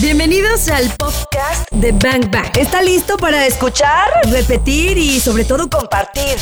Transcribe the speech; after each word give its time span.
Bienvenidos 0.00 0.68
al 0.68 0.90
podcast 0.96 1.70
de 1.70 1.92
Bang 1.92 2.30
Bang. 2.30 2.56
¿Está 2.56 2.80
listo 2.82 3.18
para 3.18 3.46
escuchar, 3.46 4.08
repetir 4.30 4.96
y 4.96 5.20
sobre 5.20 5.44
todo 5.44 5.68
compartir? 5.68 6.38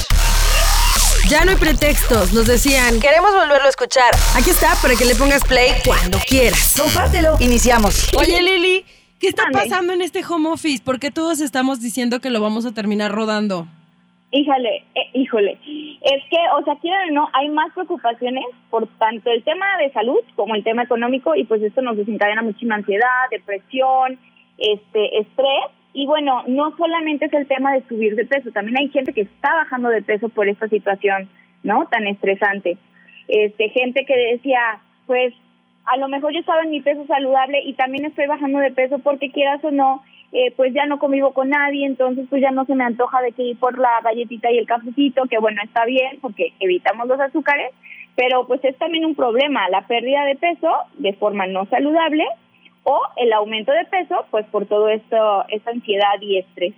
Ya 1.28 1.44
no 1.44 1.50
hay 1.50 1.56
pretextos, 1.56 2.32
nos 2.32 2.46
decían. 2.46 3.00
Queremos 3.00 3.32
volverlo 3.32 3.66
a 3.66 3.68
escuchar. 3.68 4.16
Aquí 4.36 4.50
está 4.50 4.76
para 4.80 4.94
que 4.94 5.04
le 5.04 5.16
pongas 5.16 5.42
play 5.42 5.72
cuando 5.84 6.18
quieras. 6.20 6.74
Compártelo. 6.78 7.36
Iniciamos. 7.40 8.14
Oye, 8.16 8.40
Lili, 8.40 8.86
¿qué 9.18 9.28
está 9.28 9.44
pasando 9.52 9.92
en 9.92 10.02
este 10.02 10.24
home 10.24 10.48
office? 10.48 10.82
¿Por 10.82 11.00
qué 11.00 11.10
todos 11.10 11.40
estamos 11.40 11.80
diciendo 11.80 12.20
que 12.20 12.30
lo 12.30 12.40
vamos 12.40 12.66
a 12.66 12.72
terminar 12.72 13.10
rodando? 13.10 13.66
Híjole, 14.32 14.84
eh, 14.94 15.10
híjole. 15.14 15.58
Es 16.02 16.22
que, 16.30 16.36
o 16.56 16.64
sea, 16.64 16.76
quieren 16.76 17.10
o 17.10 17.22
no, 17.22 17.28
hay 17.32 17.48
más 17.48 17.72
preocupaciones 17.72 18.44
por 18.70 18.86
tanto 18.98 19.30
el 19.30 19.42
tema 19.42 19.66
de 19.78 19.90
salud 19.92 20.20
como 20.36 20.54
el 20.54 20.62
tema 20.62 20.84
económico 20.84 21.34
y 21.34 21.44
pues 21.44 21.60
esto 21.62 21.82
nos 21.82 21.96
desencadena 21.96 22.42
muchísima 22.42 22.76
ansiedad, 22.76 23.28
depresión, 23.30 24.18
este, 24.58 25.18
estrés. 25.18 25.64
Y 25.92 26.06
bueno, 26.06 26.44
no 26.46 26.76
solamente 26.76 27.26
es 27.26 27.32
el 27.32 27.48
tema 27.48 27.72
de 27.72 27.82
subir 27.88 28.14
de 28.14 28.24
peso, 28.24 28.52
también 28.52 28.78
hay 28.78 28.88
gente 28.90 29.12
que 29.12 29.22
está 29.22 29.52
bajando 29.52 29.88
de 29.88 30.02
peso 30.02 30.28
por 30.28 30.48
esta 30.48 30.68
situación, 30.68 31.28
¿no? 31.64 31.86
Tan 31.86 32.06
estresante. 32.06 32.78
Este, 33.26 33.70
gente 33.70 34.04
que 34.06 34.16
decía, 34.16 34.80
pues, 35.06 35.34
a 35.86 35.96
lo 35.96 36.06
mejor 36.06 36.32
yo 36.32 36.38
estaba 36.38 36.62
en 36.62 36.70
mi 36.70 36.80
peso 36.80 37.04
saludable 37.06 37.62
y 37.64 37.72
también 37.72 38.04
estoy 38.04 38.26
bajando 38.26 38.60
de 38.60 38.70
peso 38.70 39.00
porque 39.00 39.32
quieras 39.32 39.64
o 39.64 39.72
no, 39.72 40.02
eh, 40.32 40.52
pues 40.56 40.72
ya 40.72 40.86
no 40.86 40.98
convivo 40.98 41.32
con 41.32 41.48
nadie, 41.50 41.84
entonces 41.86 42.26
pues 42.30 42.40
ya 42.40 42.50
no 42.52 42.64
se 42.64 42.74
me 42.74 42.84
antoja 42.84 43.20
de 43.20 43.32
que 43.32 43.42
ir 43.42 43.58
por 43.58 43.78
la 43.78 44.00
galletita 44.02 44.50
y 44.50 44.58
el 44.58 44.66
cafecito, 44.66 45.24
que 45.28 45.38
bueno, 45.38 45.60
está 45.64 45.84
bien 45.84 46.18
porque 46.20 46.52
evitamos 46.60 47.08
los 47.08 47.18
azúcares, 47.20 47.72
pero 48.16 48.46
pues 48.46 48.64
es 48.64 48.76
también 48.78 49.04
un 49.04 49.14
problema 49.14 49.68
la 49.70 49.86
pérdida 49.86 50.24
de 50.24 50.36
peso 50.36 50.70
de 50.98 51.12
forma 51.14 51.46
no 51.46 51.66
saludable 51.66 52.24
o 52.84 53.00
el 53.16 53.32
aumento 53.32 53.72
de 53.72 53.84
peso 53.86 54.24
pues 54.30 54.46
por 54.46 54.66
todo 54.66 54.88
esto, 54.88 55.44
esta 55.48 55.70
ansiedad 55.70 56.20
y 56.20 56.38
estrés. 56.38 56.74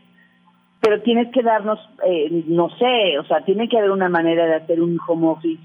pero 0.81 1.01
tienes 1.03 1.31
que 1.33 1.43
darnos, 1.43 1.79
eh, 2.05 2.43
no 2.49 2.69
sé, 2.71 3.19
o 3.19 3.25
sea, 3.25 3.45
tiene 3.45 3.69
que 3.69 3.79
haber 3.79 3.91
una 3.91 4.09
manera 4.09 4.47
de 4.47 4.55
hacer 4.57 4.81
un 4.83 4.99
home 5.07 5.29
office, 5.29 5.63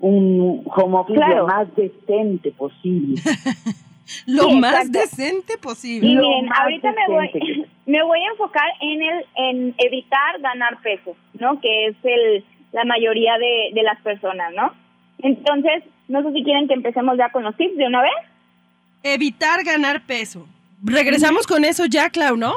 un 0.00 0.62
home 0.66 0.98
office 0.98 1.16
Claro. 1.18 1.38
lo 1.38 1.46
más 1.46 1.74
decente 1.74 2.52
posible. 2.52 3.20
Lo 4.26 4.44
Sí, 4.50 4.56
más 4.56 4.74
exacto. 4.86 4.98
decente 5.00 5.58
posible. 5.58 6.08
Y 6.08 6.16
miren, 6.16 6.48
ahorita 6.52 6.92
me 6.92 7.14
voy, 7.14 7.66
me 7.86 8.02
voy 8.02 8.20
a 8.20 8.30
enfocar 8.30 8.68
en 8.80 9.02
el 9.02 9.24
en 9.36 9.74
evitar 9.78 10.40
ganar 10.40 10.80
peso, 10.82 11.16
¿no? 11.38 11.60
Que 11.60 11.86
es 11.88 11.96
el 12.04 12.44
la 12.72 12.84
mayoría 12.84 13.38
de, 13.38 13.70
de 13.74 13.82
las 13.82 14.00
personas, 14.02 14.52
¿no? 14.54 14.72
Entonces, 15.18 15.82
no 16.08 16.22
sé 16.22 16.32
si 16.32 16.44
quieren 16.44 16.68
que 16.68 16.74
empecemos 16.74 17.16
ya 17.16 17.30
con 17.30 17.42
los 17.42 17.56
tips 17.56 17.76
de 17.76 17.86
una 17.86 18.02
vez. 18.02 18.12
Evitar 19.02 19.64
ganar 19.64 20.02
peso. 20.06 20.46
Regresamos 20.84 21.46
con 21.46 21.64
eso 21.64 21.86
ya, 21.86 22.10
Clau, 22.10 22.36
¿no? 22.36 22.52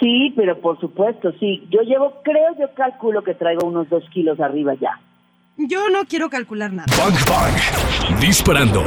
Sí, 0.00 0.32
pero 0.36 0.60
por 0.60 0.78
supuesto, 0.80 1.32
sí. 1.40 1.66
Yo 1.70 1.80
llevo, 1.82 2.20
creo, 2.22 2.56
yo 2.58 2.72
calculo 2.74 3.22
que 3.24 3.34
traigo 3.34 3.66
unos 3.66 3.88
dos 3.88 4.04
kilos 4.10 4.38
arriba 4.40 4.74
ya. 4.80 5.00
Yo 5.56 5.88
no 5.88 6.04
quiero 6.04 6.30
calcular 6.30 6.72
nada. 6.72 6.86
Bang 6.98 7.14
Bang. 7.28 7.83
Disparando. 8.26 8.80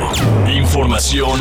Información 0.50 1.38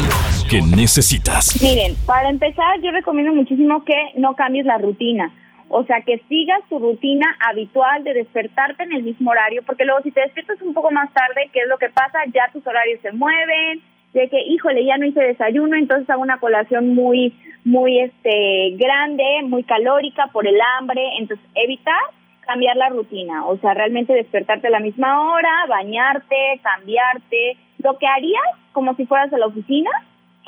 que 0.51 0.61
necesitas. 0.61 1.57
Miren, 1.63 1.97
para 2.05 2.29
empezar, 2.29 2.79
yo 2.83 2.91
recomiendo 2.91 3.33
muchísimo 3.33 3.87
que 3.87 3.97
no 4.17 4.37
cambies 4.37 4.67
la 4.67 4.77
rutina. 4.77 5.33
O 5.71 5.83
sea, 5.85 6.03
que 6.03 6.19
sigas 6.29 6.61
tu 6.69 6.79
rutina 6.79 7.25
habitual 7.49 8.05
de 8.05 8.13
despertarte 8.13 8.83
en 8.83 8.93
el 8.93 9.03
mismo 9.03 9.31
horario, 9.31 9.63
porque 9.65 9.87
luego 9.87 10.03
si 10.03 10.11
te 10.11 10.21
despiertas 10.21 10.61
un 10.61 10.75
poco 10.75 10.91
más 10.91 11.11
tarde, 11.15 11.49
¿qué 11.55 11.61
es 11.61 11.69
lo 11.69 11.79
que 11.79 11.89
pasa? 11.89 12.19
Ya 12.35 12.51
tus 12.53 12.67
horarios 12.67 13.01
se 13.01 13.13
mueven, 13.13 13.81
de 14.13 14.29
que, 14.29 14.43
híjole, 14.43 14.85
ya 14.85 14.99
no 14.99 15.07
hice 15.07 15.21
desayuno, 15.21 15.75
entonces 15.75 16.11
hago 16.11 16.21
una 16.21 16.39
colación 16.39 16.95
muy, 16.95 17.33
muy, 17.65 18.01
este, 18.01 18.77
grande, 18.77 19.25
muy 19.45 19.63
calórica 19.63 20.27
por 20.35 20.47
el 20.47 20.61
hambre. 20.77 21.01
Entonces, 21.19 21.47
evitar 21.55 22.03
cambiar 22.43 22.77
la 22.77 22.91
rutina, 22.91 23.47
o 23.47 23.57
sea, 23.57 23.73
realmente 23.73 24.12
despertarte 24.12 24.67
a 24.67 24.71
la 24.71 24.81
misma 24.81 25.33
hora, 25.33 25.65
bañarte, 25.67 26.61
cambiarte, 26.62 27.56
lo 27.78 27.98
que 27.98 28.06
harías 28.06 28.42
como 28.72 28.94
si 28.94 29.06
fueras 29.06 29.32
a 29.32 29.38
la 29.38 29.47
oficina 29.47 29.91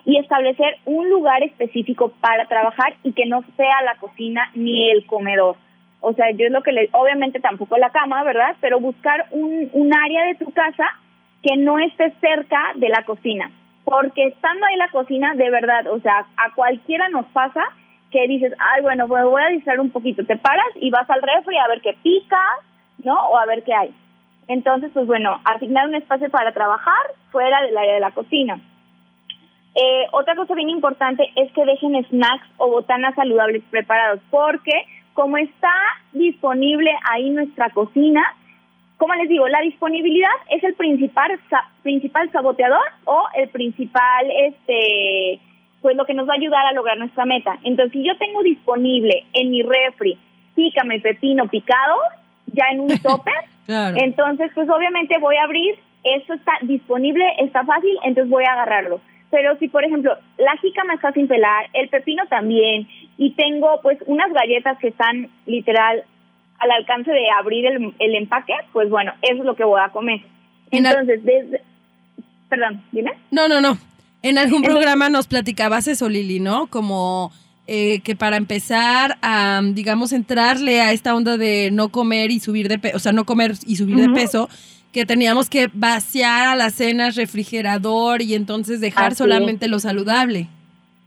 y 0.05 0.17
establecer 0.19 0.77
un 0.85 1.11
lugar 1.11 1.43
específico 1.43 2.13
para 2.21 2.47
trabajar 2.47 2.95
y 3.03 3.13
que 3.13 3.27
no 3.27 3.43
sea 3.57 3.83
la 3.83 3.97
cocina 3.97 4.51
ni 4.55 4.91
el 4.91 5.07
comedor. 5.07 5.57
O 6.01 6.13
sea, 6.13 6.31
yo 6.31 6.47
es 6.47 6.53
lo 6.53 6.63
que 6.63 6.73
le, 6.73 6.89
obviamente 6.93 7.41
tampoco 7.41 7.77
la 7.77 7.91
cama, 7.91 8.23
¿verdad? 8.23 8.57
Pero 8.61 8.81
buscar 8.81 9.27
un, 9.33 9.69
un 9.73 9.95
área 9.95 10.25
de 10.27 10.37
tu 10.37 10.51
casa 10.53 10.85
que 11.43 11.57
no 11.57 11.79
esté 11.79 12.13
cerca 12.21 12.73
de 12.77 12.89
la 12.89 13.03
cocina. 13.05 13.51
Porque 13.85 14.27
estando 14.27 14.67
ahí 14.67 14.77
la 14.77 14.91
cocina, 14.91 15.35
de 15.35 15.51
verdad, 15.51 15.87
o 15.89 16.01
sea, 16.01 16.27
a 16.37 16.55
cualquiera 16.55 17.09
nos 17.09 17.27
pasa 17.27 17.63
que 18.11 18.27
dices, 18.29 18.53
ay, 18.59 18.83
bueno, 18.83 19.07
pues 19.09 19.25
voy 19.25 19.43
a 19.43 19.51
distraer 19.51 19.81
un 19.81 19.91
poquito. 19.91 20.25
Te 20.25 20.37
paras 20.37 20.67
y 20.77 20.91
vas 20.91 21.09
al 21.11 21.23
refri 21.23 21.57
a 21.59 21.69
ver 21.69 21.81
qué 21.81 21.95
pica, 22.03 22.43
¿no? 23.05 23.15
O 23.29 23.37
a 23.37 23.47
ver 23.47 23.63
qué 23.65 23.75
hay. 23.75 23.95
Entonces, 24.49 24.91
pues 24.95 25.07
bueno, 25.07 25.41
asignar 25.45 25.87
un 25.87 25.95
espacio 25.95 26.31
para 26.31 26.53
trabajar 26.53 27.03
fuera 27.31 27.61
del 27.63 27.77
área 27.77 27.95
de 27.95 28.01
la 28.01 28.11
cocina. 28.13 28.59
Eh, 29.75 30.07
otra 30.13 30.35
cosa 30.35 30.55
bien 30.55 30.71
importante 30.71 31.31
es 31.37 31.53
que 31.53 31.65
dejen 31.65 32.03
snacks 32.07 32.49
o 32.57 32.69
botanas 32.69 33.15
saludables 33.15 33.63
preparados, 33.71 34.21
porque 34.31 34.73
como 35.15 35.37
está 35.37 35.73
disponible 36.13 36.91
ahí 37.11 37.31
nuestra 37.31 37.71
cocina, 37.71 38.23
como 38.97 39.15
les 39.15 39.29
digo, 39.29 39.47
la 39.49 39.61
disponibilidad 39.61 40.31
es 40.51 40.65
el 40.65 40.75
principal 40.75 41.39
sa- 41.51 41.69
principal 41.83 42.31
saboteador 42.33 42.83
o 43.05 43.25
el 43.35 43.49
principal 43.51 44.27
este 44.31 45.41
pues 45.81 45.97
lo 45.97 46.05
que 46.07 46.15
nos 46.15 46.29
va 46.29 46.33
a 46.33 46.37
ayudar 46.37 46.67
a 46.67 46.73
lograr 46.73 46.99
nuestra 46.99 47.25
meta. 47.25 47.57
Entonces, 47.63 47.93
si 47.93 48.05
yo 48.05 48.17
tengo 48.19 48.43
disponible 48.43 49.25
en 49.33 49.51
mi 49.51 49.63
refri 49.63 50.19
pícame 50.57 50.99
pepino 50.99 51.47
picado 51.47 51.95
ya 52.47 52.65
en 52.73 52.81
un 52.81 52.89
topper, 53.03 53.45
Claro. 53.69 53.99
entonces, 54.01 54.51
pues 54.55 54.67
obviamente 54.71 55.19
voy 55.19 55.37
a 55.37 55.45
abrir, 55.45 55.75
eso 56.03 56.33
está 56.33 56.53
disponible, 56.63 57.23
está 57.39 57.65
fácil, 57.65 57.95
entonces 58.03 58.31
voy 58.31 58.45
a 58.45 58.55
agarrarlo. 58.55 58.99
Pero 59.31 59.59
si, 59.59 59.69
por 59.69 59.85
ejemplo, 59.85 60.17
la 60.39 60.57
jícama 60.57 60.95
está 60.95 61.13
sin 61.13 61.29
pelar, 61.29 61.69
el 61.75 61.91
pepino 61.91 62.27
también, 62.29 62.89
y 63.19 63.33
tengo 63.35 63.79
pues 63.83 63.99
unas 64.07 64.33
galletas 64.33 64.79
que 64.79 64.89
están 64.89 65.29
literal 65.45 66.03
al 66.61 66.71
alcance 66.71 67.11
de 67.11 67.31
abrir 67.39 67.67
el, 67.67 67.95
el 67.99 68.15
empaque, 68.15 68.55
pues 68.73 68.89
bueno, 68.89 69.13
eso 69.21 69.41
es 69.41 69.45
lo 69.45 69.55
que 69.55 69.65
voy 69.65 69.83
a 69.85 69.91
comer. 69.91 70.23
Entonces, 70.71 71.23
desde... 71.23 71.61
Perdón, 72.49 72.83
dime. 72.91 73.13
No, 73.31 73.49
no, 73.49 73.61
no. 73.61 73.77
En 74.23 74.39
algún 74.39 74.63
programa 74.63 75.11
nos 75.11 75.27
platicabas 75.27 75.89
eso, 75.89 76.09
Lili, 76.09 76.41
¿no? 76.41 76.69
Como 76.69 77.33
eh, 77.71 78.01
que 78.01 78.17
para 78.17 78.39
empezar 78.39 79.19
a, 79.21 79.61
digamos, 79.63 80.15
entrarle 80.15 80.81
a 80.81 80.93
esta 80.93 81.15
onda 81.15 81.37
de 81.37 81.69
no 81.71 81.91
comer 81.91 82.31
y 82.31 82.41
subir 82.41 82.67
de 82.67 82.79
peso, 82.79 82.97
o 82.97 82.99
sea, 82.99 83.13
no 83.13 83.27
comer 83.27 83.53
y 83.67 83.77
subir 83.77 83.97
de 83.97 84.09
peso, 84.09 84.49
que 84.91 85.05
teníamos 85.05 85.51
que 85.51 85.69
vaciar 85.75 86.49
a 86.49 86.57
las 86.57 86.73
cenas 86.73 87.15
refrigerador 87.15 88.23
y 88.23 88.33
entonces 88.33 88.81
dejar 88.81 89.09
Así 89.09 89.13
es. 89.13 89.19
solamente 89.19 89.69
lo 89.69 89.81
saludable. 89.81 90.47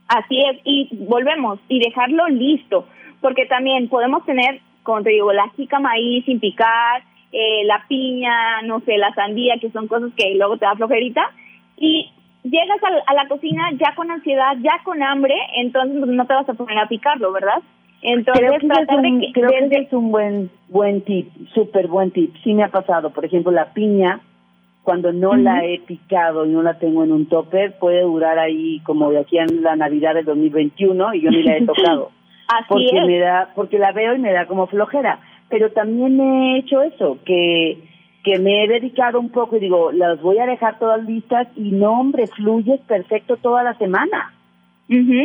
Así 0.06 0.40
es, 0.40 0.60
y 0.64 0.88
volvemos, 0.92 1.58
y 1.68 1.80
dejarlo 1.80 2.28
listo, 2.28 2.86
porque 3.20 3.44
también 3.46 3.88
podemos 3.88 4.24
tener, 4.24 4.60
como 4.84 5.02
te 5.02 5.10
digo, 5.10 5.32
la 5.32 5.50
jícama 5.56 5.90
ahí 5.90 6.22
sin 6.22 6.38
picar, 6.38 7.02
eh, 7.32 7.64
la 7.64 7.84
piña, 7.88 8.62
no 8.66 8.78
sé, 8.86 8.98
la 8.98 9.12
sandía, 9.14 9.54
que 9.60 9.70
son 9.72 9.88
cosas 9.88 10.12
que 10.16 10.36
luego 10.36 10.58
te 10.58 10.66
da 10.66 10.76
flojerita, 10.76 11.22
y 11.76 12.12
llegas 12.44 12.82
a 12.82 12.90
la, 12.90 13.02
a 13.06 13.14
la 13.14 13.28
cocina 13.28 13.70
ya 13.72 13.94
con 13.94 14.10
ansiedad, 14.10 14.52
ya 14.60 14.80
con 14.84 15.02
hambre, 15.02 15.34
entonces 15.56 15.96
pues, 15.98 16.10
no 16.10 16.26
te 16.26 16.34
vas 16.34 16.48
a 16.48 16.54
poner 16.54 16.78
a 16.78 16.88
picarlo, 16.88 17.32
¿verdad? 17.32 17.62
Entonces, 18.02 18.40
Creo 18.46 18.50
que, 18.50 18.56
ese 18.56 18.66
es 18.66 18.72
tratar 18.72 18.96
un, 19.04 19.20
de 19.20 19.26
que 19.26 19.32
creo 19.32 19.48
que 19.48 19.60
desde- 19.62 19.74
ese 19.76 19.84
es 19.86 19.92
un 19.92 20.10
buen 20.10 20.50
buen 20.68 21.02
tip, 21.02 21.28
súper 21.54 21.86
buen 21.86 22.10
tip. 22.10 22.34
Sí 22.42 22.52
me 22.54 22.64
ha 22.64 22.68
pasado, 22.68 23.10
por 23.10 23.24
ejemplo, 23.24 23.52
la 23.52 23.72
piña, 23.72 24.20
cuando 24.82 25.12
no 25.12 25.36
la 25.36 25.64
he 25.64 25.78
picado 25.78 26.44
y 26.44 26.48
no 26.48 26.62
la 26.62 26.78
tengo 26.80 27.04
en 27.04 27.12
un 27.12 27.26
topper, 27.26 27.78
puede 27.78 28.00
durar 28.02 28.40
ahí 28.40 28.80
como 28.80 29.10
de 29.10 29.20
aquí 29.20 29.38
a 29.38 29.46
la 29.46 29.76
Navidad 29.76 30.14
del 30.14 30.24
2021 30.24 31.14
y 31.14 31.20
yo 31.20 31.30
ni 31.30 31.44
la 31.44 31.56
he 31.58 31.64
tocado. 31.66 32.10
así 32.48 32.64
porque 32.68 32.98
es. 32.98 33.06
me 33.06 33.18
da 33.20 33.50
porque 33.54 33.78
la 33.78 33.92
veo 33.92 34.14
y 34.16 34.18
me 34.18 34.32
da 34.32 34.46
como 34.46 34.66
flojera 34.66 35.20
pero 35.48 35.70
también 35.70 36.18
he 36.18 36.58
hecho 36.58 36.80
eso 36.82 37.18
que 37.26 37.78
que 38.24 38.38
me 38.38 38.64
he 38.64 38.68
dedicado 38.68 39.18
un 39.18 39.30
poco 39.30 39.56
y 39.56 39.60
digo 39.60 39.90
las 39.92 40.20
voy 40.22 40.38
a 40.38 40.46
dejar 40.46 40.78
todas 40.78 41.02
listas 41.04 41.48
y 41.56 41.72
no 41.72 41.92
hombre 42.00 42.26
fluyes 42.28 42.80
perfecto 42.82 43.36
toda 43.36 43.62
la 43.62 43.74
semana 43.74 44.32
Ujú. 44.88 45.24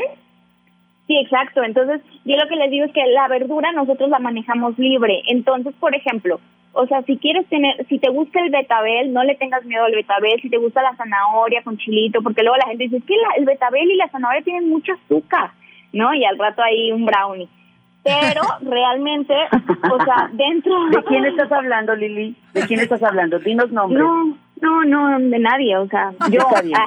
Sí, 1.07 1.17
exacto. 1.17 1.63
Entonces, 1.63 2.01
yo 2.25 2.35
lo 2.35 2.47
que 2.47 2.55
les 2.57 2.69
digo 2.69 2.85
es 2.85 2.91
que 2.91 3.05
la 3.07 3.27
verdura 3.27 3.71
nosotros 3.71 4.09
la 4.09 4.19
manejamos 4.19 4.77
libre. 4.77 5.23
Entonces, 5.27 5.73
por 5.79 5.95
ejemplo, 5.95 6.39
o 6.73 6.85
sea, 6.85 7.01
si 7.03 7.17
quieres 7.17 7.47
tener, 7.47 7.85
si 7.87 7.97
te 7.97 8.09
gusta 8.09 8.39
el 8.41 8.49
betabel, 8.51 9.13
no 9.13 9.23
le 9.23 9.35
tengas 9.35 9.63
miedo 9.65 9.85
al 9.85 9.93
betabel. 9.95 10.39
Si 10.41 10.49
te 10.49 10.57
gusta 10.57 10.81
la 10.81 10.95
zanahoria 10.95 11.63
con 11.63 11.77
chilito, 11.77 12.21
porque 12.21 12.43
luego 12.43 12.57
la 12.57 12.67
gente 12.67 12.83
dice, 12.83 12.97
es 12.97 13.03
que 13.05 13.15
la- 13.15 13.35
el 13.37 13.45
betabel 13.45 13.89
y 13.89 13.95
la 13.95 14.09
zanahoria 14.09 14.41
tienen 14.43 14.69
mucho 14.69 14.93
azúcar, 14.93 15.51
¿no? 15.93 16.13
Y 16.13 16.23
al 16.25 16.37
rato 16.37 16.61
hay 16.61 16.91
un 16.91 17.05
brownie. 17.05 17.47
Pero 18.07 18.41
realmente, 18.61 19.33
o 19.91 20.03
sea, 20.03 20.29
dentro... 20.33 20.89
¿De 20.89 21.03
quién 21.03 21.25
estás 21.25 21.51
hablando, 21.51 21.93
Lili? 21.95 22.35
¿De 22.53 22.61
quién 22.65 22.79
estás 22.79 23.03
hablando? 23.03 23.37
Dinos 23.39 23.69
nombres. 23.71 24.01
No, 24.01 24.37
No, 24.61 24.85
no, 24.85 25.19
de 25.19 25.39
nadie, 25.39 25.77
o 25.77 25.87
sea, 25.87 26.11
yo, 26.31 26.39
Está 26.39 26.61
bien. 26.61 26.77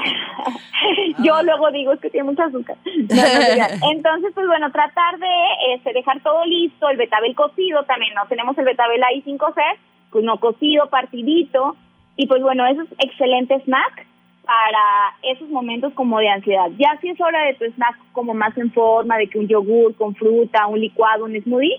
yo 1.25 1.43
luego 1.43 1.70
digo 1.70 1.93
es 1.93 2.00
que 2.00 2.08
tiene 2.08 2.25
mucha 2.25 2.44
azúcar. 2.44 2.76
No, 2.84 3.17
no, 3.17 3.52
diga. 3.52 3.69
Entonces, 3.93 4.32
pues 4.34 4.46
bueno, 4.46 4.72
tratar 4.72 5.19
de 5.19 5.75
este, 5.75 5.93
dejar 5.93 6.20
todo 6.22 6.44
listo, 6.46 6.88
el 6.88 6.96
betabel 6.96 7.34
cocido 7.34 7.84
también, 7.84 8.14
¿no? 8.14 8.26
Tenemos 8.26 8.56
el 8.56 8.64
betabel 8.64 9.02
ahí 9.02 9.20
sin 9.23 9.37
cocer, 9.37 9.76
pues 10.11 10.25
no 10.25 10.40
cocido, 10.40 10.88
partidito, 10.88 11.76
y 12.16 12.26
pues 12.26 12.43
bueno, 12.43 12.66
eso 12.66 12.82
es 12.82 12.88
excelente 12.99 13.61
snack 13.64 14.06
para 14.50 15.32
esos 15.32 15.49
momentos 15.49 15.93
como 15.94 16.19
de 16.19 16.29
ansiedad. 16.29 16.67
Ya 16.76 16.99
si 17.00 17.08
es 17.08 17.20
hora 17.20 17.44
de 17.44 17.55
tu 17.55 17.67
snack 17.67 17.97
como 18.11 18.35
más 18.35 18.58
en 18.58 18.73
forma, 18.73 19.17
de 19.17 19.29
que 19.29 19.38
un 19.38 19.47
yogur 19.47 19.94
con 19.94 20.17
fruta, 20.17 20.67
un 20.67 20.81
licuado, 20.81 21.26
un 21.26 21.41
smoothie, 21.41 21.79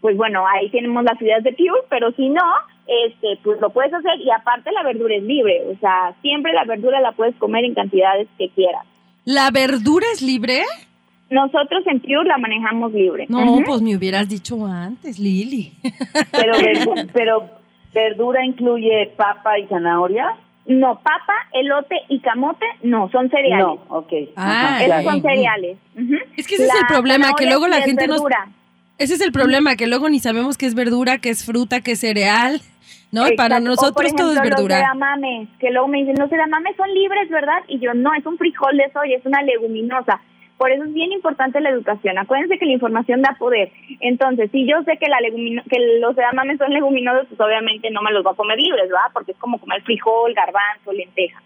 pues 0.00 0.16
bueno, 0.16 0.44
ahí 0.44 0.68
tenemos 0.70 1.04
las 1.04 1.22
ideas 1.22 1.44
de 1.44 1.52
Pure, 1.52 1.82
pero 1.88 2.10
si 2.16 2.28
no, 2.28 2.42
este, 3.06 3.38
pues 3.44 3.60
lo 3.60 3.70
puedes 3.70 3.94
hacer 3.94 4.18
y 4.18 4.28
aparte 4.28 4.72
la 4.72 4.82
verdura 4.82 5.14
es 5.14 5.22
libre, 5.22 5.62
o 5.70 5.78
sea, 5.78 6.12
siempre 6.20 6.52
la 6.52 6.64
verdura 6.64 7.00
la 7.00 7.12
puedes 7.12 7.36
comer 7.36 7.64
en 7.64 7.74
cantidades 7.74 8.26
que 8.36 8.48
quieras. 8.48 8.84
¿La 9.24 9.52
verdura 9.52 10.06
es 10.12 10.20
libre? 10.20 10.64
Nosotros 11.30 11.86
en 11.86 12.00
Pure 12.00 12.24
la 12.26 12.38
manejamos 12.38 12.92
libre. 12.92 13.26
No, 13.28 13.62
pues 13.64 13.82
me 13.82 13.94
hubieras 13.94 14.28
dicho 14.28 14.66
antes, 14.66 15.20
Lili. 15.20 15.74
Pero 17.12 17.50
verdura 17.94 18.44
incluye 18.44 19.12
papa 19.16 19.60
y 19.60 19.68
zanahoria. 19.68 20.36
No, 20.66 20.96
papa, 20.96 21.34
elote 21.52 21.96
y 22.08 22.20
camote, 22.20 22.64
no, 22.82 23.08
son 23.10 23.28
cereales. 23.30 23.66
No, 23.66 23.72
ok. 23.88 24.12
Ah, 24.36 24.50
Ajá, 24.66 24.76
Esos 24.76 24.86
claro. 24.86 25.10
son 25.10 25.22
cereales. 25.22 25.78
Es 26.36 26.46
que 26.46 26.54
ese 26.56 26.64
es 26.66 26.74
el 26.74 26.86
problema, 26.86 27.32
que 27.36 27.46
luego 27.46 27.66
la 27.66 27.80
gente 27.82 28.06
nos- 28.06 28.18
verdura. 28.22 28.48
Ese 28.98 29.14
es 29.14 29.20
el 29.22 29.32
problema, 29.32 29.76
que 29.76 29.86
luego 29.86 30.08
ni 30.10 30.20
sabemos 30.20 30.58
qué 30.58 30.66
es 30.66 30.74
verdura, 30.74 31.18
qué 31.18 31.30
es 31.30 31.44
fruta, 31.46 31.80
qué 31.80 31.92
es 31.92 32.00
cereal, 32.00 32.60
¿no? 33.10 33.26
Y 33.26 33.34
para 33.34 33.56
Exacto. 33.56 33.72
O, 33.88 33.94
por 33.94 34.04
nosotros 34.04 34.14
todo 34.14 34.30
es 34.32 34.36
ejemplo, 34.36 34.50
Los 34.50 34.56
verdura. 34.68 34.78
edamames, 34.80 35.48
que 35.58 35.70
luego 35.70 35.88
me 35.88 35.98
dicen, 35.98 36.16
los 36.18 36.30
edamames 36.30 36.76
son 36.76 36.92
libres, 36.92 37.30
¿verdad? 37.30 37.62
Y 37.66 37.78
yo, 37.80 37.94
no, 37.94 38.12
es 38.14 38.24
un 38.26 38.36
frijol 38.36 38.76
de 38.76 38.92
soya, 38.92 39.16
es 39.16 39.24
una 39.24 39.40
leguminosa. 39.42 40.20
Por 40.60 40.70
eso 40.70 40.84
es 40.84 40.92
bien 40.92 41.10
importante 41.10 41.58
la 41.62 41.70
educación. 41.70 42.18
Acuérdense 42.18 42.58
que 42.58 42.66
la 42.66 42.72
información 42.72 43.22
da 43.22 43.34
poder. 43.38 43.72
Entonces, 44.00 44.50
si 44.52 44.66
yo 44.68 44.76
sé 44.84 44.98
que 44.98 45.08
la 45.08 45.18
legumino- 45.18 45.62
que 45.70 45.78
los 46.00 46.14
edamames 46.18 46.58
son 46.58 46.70
leguminosos, 46.70 47.26
pues 47.28 47.40
obviamente 47.40 47.88
no 47.90 48.02
me 48.02 48.12
los 48.12 48.22
voy 48.22 48.34
a 48.34 48.36
comer 48.36 48.58
libres, 48.58 48.84
¿verdad? 48.90 49.08
Porque 49.14 49.32
es 49.32 49.38
como 49.38 49.56
comer 49.58 49.80
frijol, 49.84 50.34
garbanzo, 50.34 50.92
lenteja. 50.92 51.40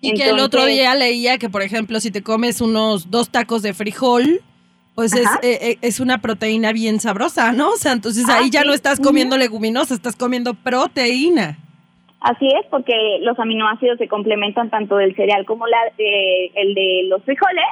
Y 0.00 0.14
que 0.14 0.28
el 0.30 0.38
otro 0.38 0.64
día 0.66 0.94
leía 0.94 1.36
que, 1.38 1.48
por 1.48 1.62
ejemplo, 1.62 1.98
si 1.98 2.12
te 2.12 2.22
comes 2.22 2.60
unos 2.60 3.10
dos 3.10 3.28
tacos 3.30 3.62
de 3.62 3.74
frijol, 3.74 4.40
pues 4.94 5.14
es, 5.16 5.26
eh, 5.42 5.58
eh, 5.60 5.78
es 5.82 5.98
una 5.98 6.18
proteína 6.18 6.70
bien 6.72 7.00
sabrosa, 7.00 7.50
¿no? 7.50 7.70
O 7.70 7.76
sea, 7.76 7.90
entonces 7.90 8.24
Ah, 8.28 8.38
ahí 8.38 8.50
ya 8.50 8.60
sí. 8.62 8.68
no 8.68 8.72
estás 8.72 9.00
comiendo 9.00 9.36
leguminosa, 9.36 9.94
estás 9.94 10.14
comiendo 10.14 10.54
proteína. 10.54 11.58
Así 12.20 12.46
es, 12.46 12.66
porque 12.70 12.94
los 13.22 13.36
aminoácidos 13.40 13.98
se 13.98 14.06
complementan 14.06 14.70
tanto 14.70 14.94
del 14.96 15.16
cereal 15.16 15.44
como 15.44 15.66
la, 15.66 15.78
eh, 15.98 16.52
el 16.54 16.74
de 16.74 17.02
los 17.08 17.20
frijoles 17.24 17.64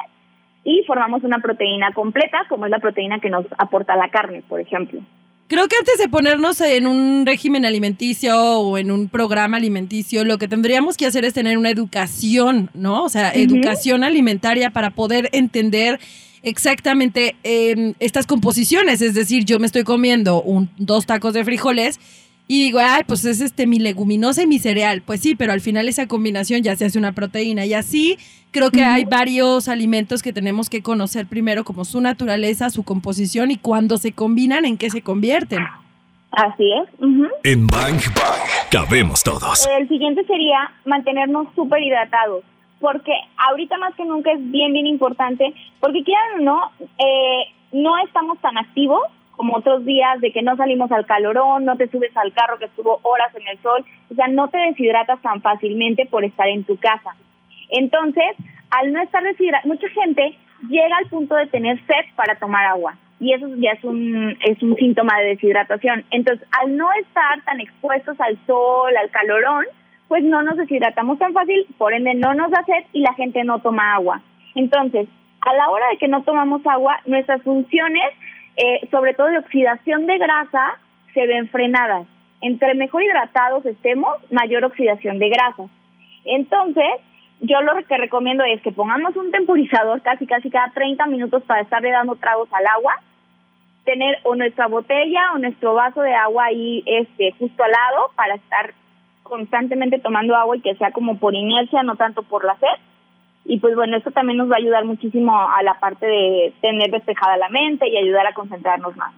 y 0.67 0.83
formamos 0.85 1.23
una 1.23 1.39
proteína 1.39 1.93
completa, 1.93 2.39
como 2.49 2.65
es 2.65 2.71
la 2.71 2.79
proteína 2.79 3.21
que 3.21 3.29
nos 3.29 3.45
aporta 3.57 3.95
la 3.95 4.09
carne, 4.09 4.43
por 4.49 4.59
ejemplo. 4.59 4.99
Creo 5.47 5.69
que 5.69 5.77
antes 5.77 5.97
de 5.97 6.09
ponernos 6.09 6.59
en 6.59 6.87
un 6.87 7.25
régimen 7.25 7.65
alimenticio 7.65 8.35
o 8.37 8.77
en 8.77 8.91
un 8.91 9.07
programa 9.07 9.55
alimenticio, 9.55 10.25
lo 10.25 10.37
que 10.37 10.49
tendríamos 10.49 10.97
que 10.97 11.05
hacer 11.05 11.23
es 11.23 11.33
tener 11.33 11.57
una 11.57 11.69
educación, 11.69 12.69
¿no? 12.73 13.05
O 13.05 13.07
sea, 13.07 13.31
educación 13.31 14.03
alimentaria 14.03 14.71
para 14.71 14.89
poder 14.89 15.29
entender 15.31 16.01
exactamente 16.43 17.37
eh, 17.45 17.93
estas 18.01 18.27
composiciones. 18.27 19.01
Es 19.01 19.13
decir, 19.13 19.45
yo 19.45 19.59
me 19.59 19.67
estoy 19.67 19.85
comiendo 19.85 20.41
un, 20.41 20.69
dos 20.77 21.05
tacos 21.05 21.33
de 21.33 21.45
frijoles 21.45 21.97
y 22.47 22.63
digo, 22.63 22.79
ay, 22.81 23.03
pues 23.05 23.25
es 23.25 23.41
este 23.41 23.67
mi 23.67 23.77
leguminosa 23.77 24.43
y 24.43 24.47
mi 24.47 24.57
cereal. 24.57 25.01
Pues 25.05 25.19
sí, 25.19 25.35
pero 25.35 25.51
al 25.51 25.59
final 25.59 25.89
esa 25.89 26.07
combinación 26.07 26.63
ya 26.63 26.75
se 26.77 26.85
hace 26.85 26.97
una 26.97 27.11
proteína. 27.11 27.65
Y 27.65 27.73
así 27.73 28.17
creo 28.51 28.71
que 28.71 28.83
hay 28.83 29.03
varios 29.03 29.67
alimentos 29.67 30.23
que 30.23 30.31
tenemos 30.31 30.69
que 30.69 30.81
conocer 30.81 31.27
primero, 31.27 31.65
como 31.65 31.83
su 31.83 31.99
naturaleza, 31.99 32.69
su 32.69 32.83
composición 32.83 33.51
y 33.51 33.57
cuando 33.57 33.97
se 33.97 34.13
combinan, 34.13 34.63
en 34.63 34.77
qué 34.77 34.89
se 34.89 35.01
convierten. 35.01 35.65
Así 36.31 36.71
es. 36.71 36.89
ujú. 36.99 37.27
En 37.43 37.67
Bang 37.67 37.99
Bang 38.15 38.69
cabemos 38.71 39.23
todos. 39.23 39.67
El 39.77 39.87
siguiente 39.89 40.23
sería 40.25 40.71
mantenernos 40.85 41.47
súper 41.55 41.81
hidratados, 41.83 42.43
porque 42.79 43.11
ahorita 43.49 43.77
más 43.77 43.93
que 43.95 44.05
nunca 44.05 44.31
es 44.31 44.51
bien, 44.51 44.71
bien 44.71 44.87
importante, 44.87 45.53
porque 45.79 46.03
quieran 46.03 46.41
o 46.41 46.43
no, 46.43 46.71
eh, 46.97 47.53
no 47.71 47.97
estamos 48.05 48.39
tan 48.39 48.57
activos 48.57 49.01
como 49.37 49.55
otros 49.55 49.85
días 49.85 50.19
de 50.19 50.31
que 50.33 50.41
no 50.41 50.57
salimos 50.57 50.91
al 50.91 51.05
calorón, 51.05 51.63
no 51.63 51.77
te 51.77 51.87
subes 51.87 52.15
al 52.17 52.33
carro 52.33 52.59
que 52.59 52.65
estuvo 52.65 52.99
horas 53.03 53.33
en 53.35 53.47
el 53.47 53.57
sol, 53.59 53.85
o 54.11 54.15
sea, 54.15 54.27
no 54.27 54.49
te 54.49 54.57
deshidratas 54.57 55.21
tan 55.21 55.41
fácilmente 55.41 56.05
por 56.07 56.25
estar 56.25 56.47
en 56.49 56.65
tu 56.65 56.77
casa. 56.77 57.15
Entonces, 57.69 58.35
al 58.71 58.91
no 58.91 59.01
estar 59.01 59.23
deshidratada, 59.23 59.67
mucha 59.67 59.87
gente 59.89 60.35
llega 60.67 60.97
al 60.97 61.05
punto 61.05 61.35
de 61.35 61.47
tener 61.47 61.77
sed 61.85 62.13
para 62.15 62.35
tomar 62.35 62.65
agua 62.65 62.97
y 63.19 63.33
eso 63.33 63.47
ya 63.57 63.71
es 63.71 63.83
un 63.83 64.37
es 64.41 64.61
un 64.61 64.75
síntoma 64.75 65.17
de 65.19 65.29
deshidratación. 65.29 66.03
Entonces, 66.11 66.47
al 66.61 66.75
no 66.75 66.91
estar 66.93 67.41
tan 67.45 67.59
expuestos 67.59 68.19
al 68.19 68.37
sol, 68.45 68.91
al 68.95 69.09
calorón, 69.09 69.65
pues 70.07 70.23
no 70.23 70.41
nos 70.43 70.57
deshidratamos 70.57 71.19
tan 71.19 71.33
fácil, 71.33 71.65
por 71.77 71.93
ende 71.93 72.13
no 72.15 72.33
nos 72.33 72.51
da 72.51 72.63
sed 72.65 72.85
y 72.93 73.01
la 73.01 73.13
gente 73.13 73.43
no 73.43 73.59
toma 73.59 73.95
agua. 73.95 74.21
Entonces, 74.55 75.07
a 75.41 75.53
la 75.53 75.69
hora 75.69 75.87
de 75.89 75.97
que 75.97 76.07
no 76.07 76.23
tomamos 76.23 76.65
agua, 76.65 76.99
nuestras 77.05 77.41
funciones, 77.43 78.13
eh, 78.57 78.87
sobre 78.91 79.13
todo 79.13 79.27
de 79.27 79.37
oxidación 79.37 80.05
de 80.07 80.17
grasa, 80.17 80.79
se 81.13 81.25
ven 81.27 81.47
frenadas. 81.49 82.07
Entre 82.41 82.73
mejor 82.75 83.03
hidratados 83.03 83.65
estemos, 83.65 84.15
mayor 84.31 84.65
oxidación 84.65 85.19
de 85.19 85.29
grasas. 85.29 85.69
Entonces, 86.25 86.85
yo 87.41 87.61
lo 87.61 87.73
que 87.85 87.97
recomiendo 87.97 88.43
es 88.43 88.61
que 88.61 88.71
pongamos 88.71 89.15
un 89.15 89.31
temporizador 89.31 90.01
casi 90.01 90.25
casi 90.25 90.49
cada 90.49 90.71
30 90.71 91.05
minutos 91.05 91.43
para 91.43 91.61
estarle 91.61 91.91
dando 91.91 92.15
tragos 92.15 92.49
al 92.51 92.65
agua, 92.65 92.99
tener 93.85 94.17
o 94.23 94.35
nuestra 94.35 94.67
botella 94.67 95.33
o 95.33 95.37
nuestro 95.37 95.75
vaso 95.75 96.01
de 96.01 96.13
agua 96.13 96.45
ahí 96.45 96.83
este 96.85 97.31
justo 97.39 97.63
al 97.63 97.71
lado 97.71 98.11
para 98.15 98.35
estar 98.35 98.73
constantemente 99.23 99.99
tomando 99.99 100.35
agua 100.35 100.57
y 100.57 100.61
que 100.61 100.75
sea 100.75 100.91
como 100.91 101.19
por 101.19 101.35
inercia, 101.35 101.83
no 101.83 101.95
tanto 101.95 102.23
por 102.23 102.43
la 102.43 102.55
sed. 102.57 102.81
Y 103.49 103.59
pues 103.59 103.75
bueno, 103.75 103.95
esto 103.95 104.11
también 104.11 104.37
nos 104.37 104.51
va 104.51 104.55
a 104.55 104.59
ayudar 104.59 104.83
muchísimo 104.83 105.33
a 105.33 105.63
la 105.63 105.79
parte 105.79 106.05
de 106.05 106.53
tener 106.61 106.91
despejada 106.91 107.37
la 107.37 107.47
mente 107.47 107.87
y 107.87 107.95
ayudar 107.95 108.27
a 108.27 108.33
concentrarnos 108.33 108.95
más. 108.97 109.13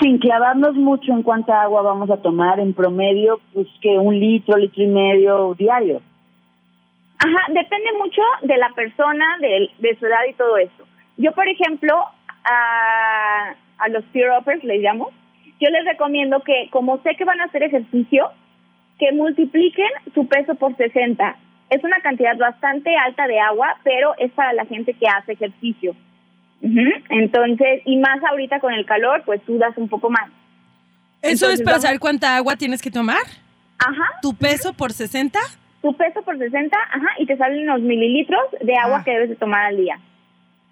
Sin 0.00 0.18
clavarnos 0.18 0.74
mucho 0.74 1.12
en 1.12 1.22
cuánta 1.22 1.62
agua 1.62 1.80
vamos 1.80 2.10
a 2.10 2.20
tomar, 2.20 2.60
en 2.60 2.74
promedio, 2.74 3.40
pues 3.54 3.66
que 3.80 3.98
un 3.98 4.20
litro, 4.20 4.58
litro 4.58 4.82
y 4.82 4.86
medio 4.86 5.54
diario. 5.54 6.02
Ajá, 7.18 7.52
depende 7.52 7.90
mucho 7.96 8.20
de 8.42 8.58
la 8.58 8.68
persona, 8.74 9.38
de, 9.40 9.70
de 9.78 9.98
su 9.98 10.04
edad 10.04 10.24
y 10.28 10.34
todo 10.34 10.58
esto. 10.58 10.84
Yo, 11.16 11.32
por 11.32 11.48
ejemplo, 11.48 11.94
a, 12.44 13.54
a 13.78 13.88
los 13.88 14.04
peer 14.12 14.30
uppers, 14.38 14.62
les 14.62 14.82
llamo, 14.82 15.10
yo 15.58 15.70
les 15.70 15.86
recomiendo 15.86 16.40
que, 16.40 16.68
como 16.70 16.98
sé 16.98 17.14
que 17.16 17.24
van 17.24 17.40
a 17.40 17.44
hacer 17.44 17.62
ejercicio, 17.62 18.28
que 18.98 19.12
multipliquen 19.12 19.88
su 20.12 20.26
peso 20.28 20.54
por 20.56 20.76
60. 20.76 21.36
Es 21.70 21.82
una 21.82 22.00
cantidad 22.00 22.36
bastante 22.36 22.94
alta 22.96 23.26
de 23.26 23.40
agua, 23.40 23.76
pero 23.82 24.14
es 24.18 24.30
para 24.32 24.52
la 24.52 24.64
gente 24.66 24.94
que 24.94 25.06
hace 25.08 25.32
ejercicio. 25.32 25.94
Entonces, 27.10 27.82
y 27.84 27.96
más 27.98 28.22
ahorita 28.30 28.60
con 28.60 28.72
el 28.72 28.86
calor, 28.86 29.22
pues 29.26 29.40
sudas 29.46 29.76
un 29.76 29.88
poco 29.88 30.10
más. 30.10 30.28
¿Eso 31.22 31.46
Entonces, 31.46 31.60
es 31.60 31.64
para 31.64 31.74
vamos- 31.76 31.82
saber 31.84 32.00
cuánta 32.00 32.36
agua 32.36 32.56
tienes 32.56 32.80
que 32.82 32.90
tomar? 32.90 33.22
Ajá, 33.78 34.04
¿Tu 34.22 34.34
peso 34.34 34.72
por 34.72 34.92
60? 34.92 35.38
tu 35.82 35.94
peso 35.94 36.22
por 36.22 36.38
60, 36.38 36.74
ajá, 36.92 37.08
y 37.18 37.26
te 37.26 37.36
salen 37.36 37.66
los 37.66 37.80
mililitros 37.82 38.40
de 38.62 38.74
agua 38.76 38.98
Ah. 39.00 39.04
que 39.04 39.10
debes 39.10 39.28
de 39.28 39.36
tomar 39.36 39.66
al 39.66 39.76
día. 39.76 39.98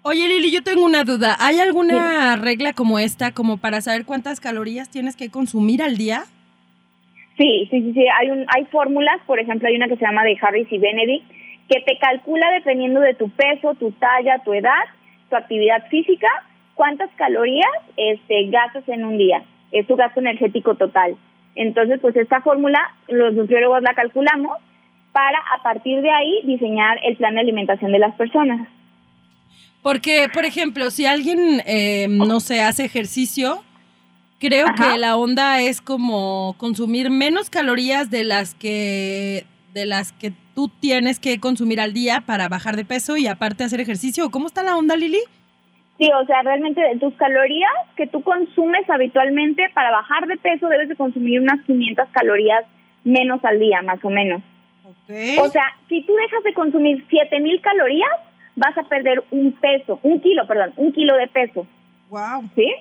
Oye, 0.01 0.27
Lili, 0.27 0.51
yo 0.51 0.63
tengo 0.63 0.83
una 0.83 1.03
duda. 1.03 1.37
¿Hay 1.39 1.59
alguna 1.59 2.35
regla 2.35 2.73
como 2.73 2.97
esta, 2.97 3.31
como 3.31 3.57
para 3.57 3.79
saber 3.81 4.05
cuántas 4.05 4.39
calorías 4.39 4.89
tienes 4.89 5.15
que 5.15 5.29
consumir 5.29 5.83
al 5.83 5.97
día? 5.97 6.23
Sí, 7.37 7.67
sí, 7.69 7.81
sí, 7.81 7.93
sí. 7.93 8.05
Hay, 8.19 8.29
un, 8.29 8.45
hay 8.55 8.65
fórmulas, 8.65 9.19
por 9.25 9.39
ejemplo, 9.39 9.67
hay 9.67 9.75
una 9.75 9.87
que 9.87 9.97
se 9.97 10.05
llama 10.05 10.23
de 10.23 10.37
Harris 10.39 10.71
y 10.71 10.77
Benedict, 10.77 11.25
que 11.69 11.81
te 11.81 11.97
calcula 11.97 12.51
dependiendo 12.51 12.99
de 12.99 13.15
tu 13.15 13.29
peso, 13.29 13.73
tu 13.75 13.91
talla, 13.93 14.39
tu 14.43 14.53
edad, 14.53 14.83
tu 15.29 15.35
actividad 15.35 15.87
física, 15.89 16.27
cuántas 16.75 17.09
calorías 17.15 17.71
este, 17.97 18.49
gastas 18.49 18.87
en 18.87 19.05
un 19.05 19.17
día. 19.17 19.43
Es 19.71 19.87
tu 19.87 19.95
gasto 19.95 20.19
energético 20.19 20.75
total. 20.75 21.15
Entonces, 21.55 21.99
pues 21.99 22.15
esta 22.15 22.41
fórmula, 22.41 22.79
los 23.07 23.33
nutriólogos 23.33 23.81
la 23.81 23.93
calculamos 23.93 24.57
para 25.11 25.37
a 25.55 25.63
partir 25.63 26.01
de 26.01 26.09
ahí 26.09 26.41
diseñar 26.43 26.99
el 27.03 27.15
plan 27.15 27.35
de 27.35 27.41
alimentación 27.41 27.91
de 27.91 27.99
las 27.99 28.15
personas. 28.15 28.67
Porque, 29.81 30.27
por 30.33 30.45
ejemplo, 30.45 30.89
si 30.91 31.05
alguien, 31.05 31.61
eh, 31.65 32.07
no 32.09 32.39
sé, 32.39 32.61
hace 32.61 32.85
ejercicio, 32.85 33.63
creo 34.43 34.67
Ajá. 34.67 34.93
que 34.93 34.99
la 34.99 35.15
onda 35.15 35.61
es 35.61 35.81
como 35.81 36.55
consumir 36.57 37.09
menos 37.09 37.49
calorías 37.49 38.11
de 38.11 38.25
las 38.25 38.55
que 38.55 39.45
de 39.73 39.85
las 39.85 40.11
que 40.11 40.33
tú 40.53 40.69
tienes 40.79 41.19
que 41.19 41.39
consumir 41.39 41.79
al 41.79 41.93
día 41.93 42.21
para 42.27 42.47
bajar 42.47 42.75
de 42.75 42.85
peso 42.85 43.17
y 43.17 43.25
aparte 43.25 43.63
hacer 43.63 43.79
ejercicio. 43.79 44.29
¿Cómo 44.29 44.45
está 44.45 44.61
la 44.61 44.77
onda, 44.77 44.95
Lili? 44.95 45.19
Sí, 45.97 46.09
o 46.21 46.25
sea, 46.25 46.43
realmente 46.43 46.79
de 46.81 46.99
tus 46.99 47.13
calorías 47.15 47.71
que 47.95 48.05
tú 48.05 48.21
consumes 48.21 48.87
habitualmente 48.87 49.63
para 49.73 49.89
bajar 49.89 50.27
de 50.27 50.37
peso 50.37 50.67
debes 50.67 50.89
de 50.89 50.95
consumir 50.95 51.39
unas 51.39 51.63
500 51.65 52.07
calorías 52.11 52.65
menos 53.03 53.43
al 53.43 53.59
día, 53.59 53.81
más 53.81 54.03
o 54.03 54.09
menos. 54.09 54.43
O 55.39 55.49
sea, 55.49 55.63
si 55.89 56.03
tú 56.03 56.13
dejas 56.15 56.43
de 56.43 56.53
consumir 56.53 57.05
7000 57.09 57.61
calorías, 57.61 58.11
vas 58.55 58.77
a 58.77 58.83
perder 58.83 59.23
un 59.31 59.53
peso, 59.53 59.99
un 60.03 60.19
kilo, 60.21 60.45
perdón, 60.47 60.73
un 60.77 60.91
kilo 60.91 61.15
de 61.15 61.27
peso. 61.27 61.65
Wow. 62.09 62.49
¿Sí? 62.55 62.71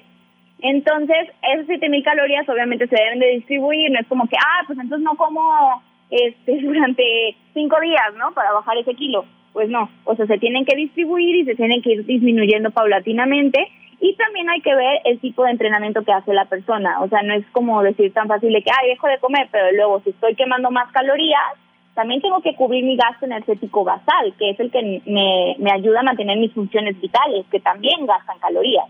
Entonces, 0.63 1.29
esas 1.43 1.67
7000 1.67 2.05
calorías 2.05 2.49
obviamente 2.49 2.87
se 2.87 2.97
deben 2.97 3.19
de 3.19 3.33
distribuir, 3.33 3.91
no 3.91 3.99
es 3.99 4.07
como 4.07 4.29
que, 4.29 4.37
ah, 4.37 4.63
pues 4.67 4.79
entonces 4.79 5.05
no 5.05 5.17
como 5.17 5.83
este 6.11 6.61
durante 6.63 7.37
cinco 7.53 7.81
días, 7.81 8.15
¿no? 8.17 8.33
Para 8.33 8.53
bajar 8.53 8.77
ese 8.79 8.95
kilo. 8.95 9.25
Pues 9.53 9.69
no, 9.69 9.91
o 10.05 10.17
sea, 10.17 10.27
se 10.27 10.39
tienen 10.39 10.65
que 10.65 10.77
distribuir 10.77 11.37
y 11.37 11.45
se 11.45 11.57
tienen 11.57 11.83
que 11.83 11.93
ir 11.93 12.07
disminuyendo 12.07 12.71
paulatinamente 12.71 13.69
y 14.01 14.15
también 14.15 14.49
hay 14.49 14.61
que 14.63 14.75
ver 14.75 15.01
el 15.05 15.21
tipo 15.21 15.45
de 15.45 15.51
entrenamiento 15.51 16.03
que 16.05 16.13
hace 16.13 16.33
la 16.33 16.47
persona. 16.47 17.01
O 17.03 17.09
sea, 17.09 17.23
no 17.23 17.35
es 17.35 17.45
como 17.53 17.83
decir 17.83 18.13
tan 18.13 18.29
fácil 18.29 18.53
de 18.53 18.63
que, 18.63 18.71
ay, 18.71 18.89
dejo 18.91 19.09
de 19.09 19.19
comer, 19.19 19.49
pero 19.51 19.71
luego 19.73 20.01
si 20.01 20.11
estoy 20.11 20.35
quemando 20.37 20.71
más 20.71 20.91
calorías, 20.93 21.55
también 21.95 22.23
tengo 22.23 22.41
que 22.41 22.55
cubrir 22.55 22.85
mi 22.85 22.97
gasto 22.97 23.27
energético 23.27 23.85
basal, 23.85 24.33
que 24.39 24.51
es 24.51 24.61
el 24.61 24.71
que 24.71 25.03
me, 25.05 25.57
me 25.59 25.73
ayuda 25.73 26.01
a 26.01 26.05
mantener 26.05 26.39
mis 26.39 26.53
funciones 26.53 26.99
vitales, 27.01 27.45
que 27.51 27.61
también 27.61 28.07
gastan 28.07 28.39
calorías. 28.39 28.87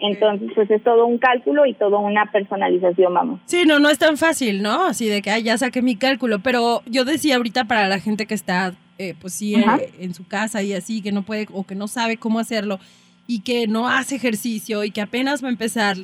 Entonces, 0.00 0.50
pues 0.54 0.70
es 0.70 0.82
todo 0.82 1.06
un 1.06 1.18
cálculo 1.18 1.66
y 1.66 1.74
todo 1.74 1.98
una 2.00 2.30
personalización, 2.32 3.14
vamos. 3.14 3.40
Sí, 3.46 3.64
no, 3.66 3.78
no 3.78 3.88
es 3.90 3.98
tan 3.98 4.16
fácil, 4.16 4.62
¿no? 4.62 4.86
Así 4.86 5.06
de 5.08 5.22
que, 5.22 5.30
ay, 5.30 5.42
ya 5.44 5.58
saqué 5.58 5.82
mi 5.82 5.96
cálculo. 5.96 6.40
Pero 6.40 6.82
yo 6.86 7.04
decía 7.04 7.36
ahorita 7.36 7.64
para 7.64 7.88
la 7.88 7.98
gente 8.00 8.26
que 8.26 8.34
está, 8.34 8.74
eh, 8.98 9.14
pues 9.20 9.34
sí, 9.34 9.54
eh, 9.54 9.92
en 10.00 10.14
su 10.14 10.26
casa 10.26 10.62
y 10.62 10.72
así, 10.74 11.02
que 11.02 11.12
no 11.12 11.22
puede 11.22 11.46
o 11.52 11.64
que 11.64 11.74
no 11.74 11.88
sabe 11.88 12.16
cómo 12.16 12.38
hacerlo 12.38 12.78
y 13.26 13.40
que 13.40 13.66
no 13.68 13.88
hace 13.88 14.16
ejercicio 14.16 14.82
y 14.84 14.90
que 14.90 15.00
apenas 15.00 15.42
va 15.42 15.48
a 15.48 15.52
empezar. 15.52 15.96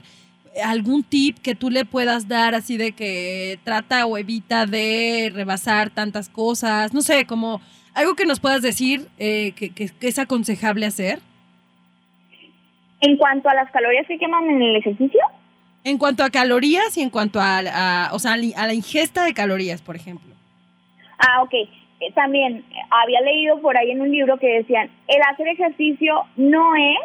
¿Algún 0.64 1.04
tip 1.04 1.38
que 1.38 1.54
tú 1.54 1.70
le 1.70 1.84
puedas 1.84 2.26
dar 2.26 2.54
así 2.54 2.76
de 2.76 2.92
que 2.92 3.58
trata 3.64 4.06
o 4.06 4.16
evita 4.18 4.66
de 4.66 5.30
rebasar 5.32 5.90
tantas 5.90 6.28
cosas? 6.28 6.92
No 6.94 7.00
sé, 7.02 7.26
como 7.26 7.60
algo 7.94 8.14
que 8.14 8.24
nos 8.26 8.40
puedas 8.40 8.62
decir 8.62 9.06
eh, 9.18 9.52
que, 9.54 9.70
que- 9.70 9.88
que 9.90 10.08
es 10.08 10.18
aconsejable 10.18 10.86
hacer. 10.86 11.20
En 13.00 13.16
cuanto 13.16 13.48
a 13.48 13.54
las 13.54 13.70
calorías 13.70 14.06
que 14.06 14.18
queman 14.18 14.48
en 14.50 14.62
el 14.62 14.76
ejercicio, 14.76 15.20
En 15.84 15.96
cuanto 15.96 16.22
a 16.24 16.28
calorías 16.30 16.96
y 16.98 17.02
en 17.02 17.08
cuanto 17.08 17.40
a, 17.40 17.58
a- 17.60 18.10
o 18.12 18.18
sea, 18.18 18.32
a 18.32 18.36
la- 18.66 18.74
ingesta 18.74 19.24
de 19.24 19.32
calorías, 19.32 19.80
por 19.80 19.94
ejemplo. 19.96 20.34
Ah, 21.18 21.42
ok. 21.42 21.54
Eh, 21.54 22.12
También 22.14 22.58
eh, 22.58 22.74
había 22.90 23.20
leído 23.22 23.60
por 23.60 23.76
ahí 23.76 23.90
en 23.92 24.00
un 24.02 24.10
libro 24.10 24.38
que 24.38 24.48
decían, 24.58 24.90
el 25.06 25.22
hacer 25.30 25.48
ejercicio 25.48 26.24
no 26.36 26.74
es 26.76 26.98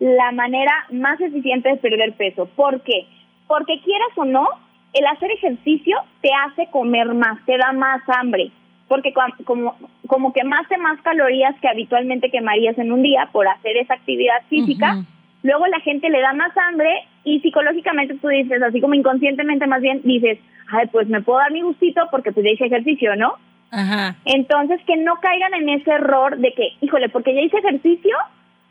la 0.00 0.32
manera 0.32 0.72
más 0.90 1.20
eficiente 1.20 1.68
de 1.68 1.76
perder 1.76 2.12
peso. 2.14 2.46
¿Por 2.56 2.80
qué? 2.82 3.06
Porque 3.46 3.80
quieras 3.82 4.08
o 4.16 4.24
no, 4.24 4.46
el 4.94 5.06
hacer 5.06 5.30
ejercicio 5.30 5.98
te 6.22 6.30
hace 6.46 6.66
comer 6.70 7.08
más, 7.14 7.44
te 7.46 7.56
da 7.58 7.72
más 7.72 8.00
hambre. 8.08 8.50
Porque 8.88 9.12
como, 9.44 9.76
como 10.06 10.32
quemaste 10.32 10.78
más 10.78 11.00
calorías 11.02 11.54
que 11.60 11.68
habitualmente 11.68 12.30
quemarías 12.30 12.78
en 12.78 12.90
un 12.90 13.02
día 13.02 13.28
por 13.32 13.46
hacer 13.46 13.76
esa 13.76 13.94
actividad 13.94 14.42
física. 14.48 14.94
Luego 15.42 15.66
la 15.66 15.80
gente 15.80 16.08
le 16.10 16.20
da 16.20 16.32
más 16.32 16.52
hambre 16.56 16.90
y 17.24 17.40
psicológicamente 17.40 18.14
tú 18.20 18.28
dices, 18.28 18.62
así 18.62 18.80
como 18.80 18.94
inconscientemente 18.94 19.66
más 19.66 19.80
bien, 19.80 20.00
dices, 20.04 20.38
ay, 20.70 20.86
pues 20.92 21.08
me 21.08 21.22
puedo 21.22 21.38
dar 21.38 21.52
mi 21.52 21.62
gustito 21.62 22.02
porque 22.10 22.32
pues 22.32 22.46
ya 22.46 22.52
hice 22.52 22.66
ejercicio, 22.66 23.16
¿no? 23.16 23.34
Ajá. 23.70 24.16
Entonces, 24.24 24.80
que 24.86 24.96
no 24.96 25.16
caigan 25.16 25.52
en 25.54 25.68
ese 25.68 25.90
error 25.90 26.38
de 26.38 26.52
que, 26.54 26.68
híjole, 26.80 27.08
porque 27.10 27.34
ya 27.34 27.42
hice 27.42 27.58
ejercicio, 27.58 28.16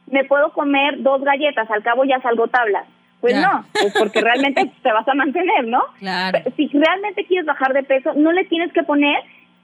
me 0.07 0.23
puedo 0.23 0.51
comer 0.53 1.01
dos 1.03 1.21
galletas, 1.23 1.69
al 1.69 1.83
cabo 1.83 2.03
ya 2.05 2.19
salgo 2.21 2.47
tablas. 2.47 2.85
Pues 3.21 3.33
Ya. 3.33 3.41
no, 3.41 3.65
pues 3.73 3.93
porque 3.97 4.21
realmente 4.21 4.71
te 4.83 4.91
vas 4.91 5.07
a 5.07 5.13
mantener, 5.13 5.67
¿no? 5.67 5.81
Claro. 5.99 6.39
Si 6.55 6.67
realmente 6.67 7.25
quieres 7.25 7.45
bajar 7.45 7.73
de 7.73 7.83
peso, 7.83 8.13
no 8.15 8.31
le 8.31 8.45
tienes 8.45 8.71
que 8.73 8.83
poner 8.83 9.17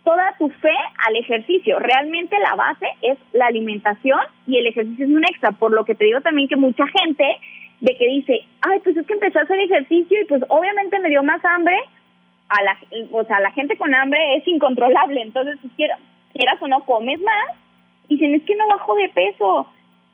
toda 0.04 0.36
tu 0.38 0.50
fe 0.50 0.76
al 1.08 1.16
ejercicio. 1.16 1.80
Realmente 1.80 2.38
la 2.40 2.56
base 2.56 2.88
es 3.02 3.18
la 3.32 3.48
alimentación 3.48 4.20
y 4.48 4.58
el 4.58 4.68
ejercicio 4.68 5.06
es 5.06 5.12
un 5.12 5.24
extra. 5.24 5.52
Por 5.52 5.72
lo 5.72 5.86
que 5.86 5.96
te 5.96 6.06
digo 6.06 6.22
también 6.22 6.48
que 6.48 6.56
mucha 6.56 6.86
gente 6.88 7.26
de 7.80 7.98
que 7.98 8.08
dice, 8.08 8.42
ay, 8.62 8.80
pues 8.84 8.98
es 8.98 9.06
que 9.06 9.14
empecé 9.14 9.40
a 9.40 9.44
hacer 9.44 9.60
ejercicio 9.60 10.22
y 10.22 10.26
pues 10.26 10.42
obviamente 10.50 11.00
me 11.00 11.10
dio 11.10 11.24
más 11.24 11.44
hambre. 11.46 11.78
A 12.50 12.62
la, 12.62 12.78
o 13.12 13.24
sea, 13.24 13.40
la 13.40 13.52
gente 13.52 13.78
con 13.78 13.96
hambre 13.96 14.20
es 14.36 14.48
incontrolable. 14.48 15.22
Entonces, 15.22 15.58
si 15.62 15.70
quieras, 15.70 16.00
quieras 16.34 16.62
o 16.62 16.68
no, 16.68 16.86
comes 16.86 17.20
más. 17.22 17.58
Y 18.10 18.16
dicen, 18.16 18.36
es 18.36 18.44
que 18.44 18.56
no 18.56 18.68
bajo 18.68 18.96
de 18.96 19.10
peso. 19.10 19.68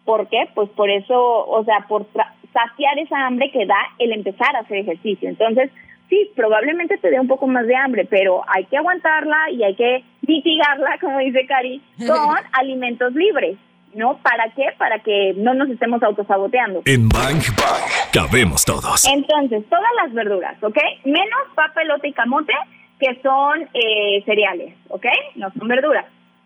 ¿Por 0.05 0.27
qué? 0.29 0.47
Pues 0.53 0.69
por 0.69 0.89
eso, 0.89 1.47
o 1.47 1.63
sea, 1.65 1.85
por 1.87 2.07
saciar 2.53 2.97
esa 2.97 3.25
hambre 3.25 3.51
que 3.51 3.65
da 3.65 3.77
el 3.97 4.13
empezar 4.13 4.55
a 4.55 4.59
hacer 4.59 4.77
ejercicio. 4.77 5.27
Entonces, 5.27 5.71
sí, 6.09 6.31
probablemente 6.35 6.97
te 6.97 7.09
dé 7.09 7.19
un 7.19 7.27
poco 7.27 7.47
más 7.47 7.65
de 7.67 7.75
hambre, 7.75 8.05
pero 8.05 8.41
hay 8.47 8.65
que 8.65 8.77
aguantarla 8.77 9.51
y 9.51 9.63
hay 9.63 9.75
que 9.75 10.03
mitigarla, 10.27 10.97
como 11.01 11.19
dice 11.19 11.45
Cari, 11.45 11.81
con 12.05 12.37
alimentos 12.53 13.13
libres, 13.13 13.57
¿no? 13.93 14.17
¿Para 14.17 14.51
qué? 14.55 14.67
Para 14.77 14.99
que 14.99 15.33
no 15.37 15.53
nos 15.53 15.69
estemos 15.69 16.01
autosaboteando. 16.03 16.81
En 16.85 17.09
Bang 17.09 17.41
Bang 17.57 18.11
cabemos 18.13 18.65
todos. 18.65 19.07
Entonces, 19.07 19.63
todas 19.69 19.91
las 20.03 20.13
verduras, 20.13 20.61
¿ok? 20.61 20.77
Menos 21.05 21.39
papa, 21.55 21.81
elote 21.81 22.09
y 22.09 22.13
camote, 22.13 22.53
que 22.99 23.19
son 23.21 23.69
eh, 23.73 24.23
cereales, 24.25 24.75
¿ok? 24.89 25.05
No 25.35 25.51
son 25.57 25.67
verduras. 25.67 26.05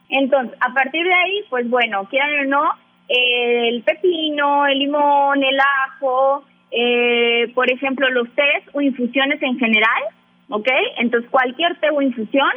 Entonces, 0.09 0.55
a 0.61 0.73
partir 0.73 1.03
de 1.03 1.13
ahí, 1.13 1.43
pues 1.49 1.67
bueno, 1.69 2.07
quieran 2.09 2.45
o 2.45 2.49
no, 2.49 2.71
el 3.07 3.81
pepino, 3.83 4.67
el 4.67 4.79
limón, 4.79 5.43
el 5.43 5.59
ajo, 5.59 6.43
eh, 6.75 7.51
por 7.53 7.71
ejemplo, 7.71 8.09
los 8.09 8.27
tés 8.29 8.63
o 8.73 8.81
infusiones 8.81 9.39
en 9.43 9.59
general, 9.59 10.03
¿ok? 10.49 10.67
Entonces, 10.97 11.29
cualquier 11.29 11.79
té 11.79 11.91
o 11.91 12.01
infusión, 12.01 12.49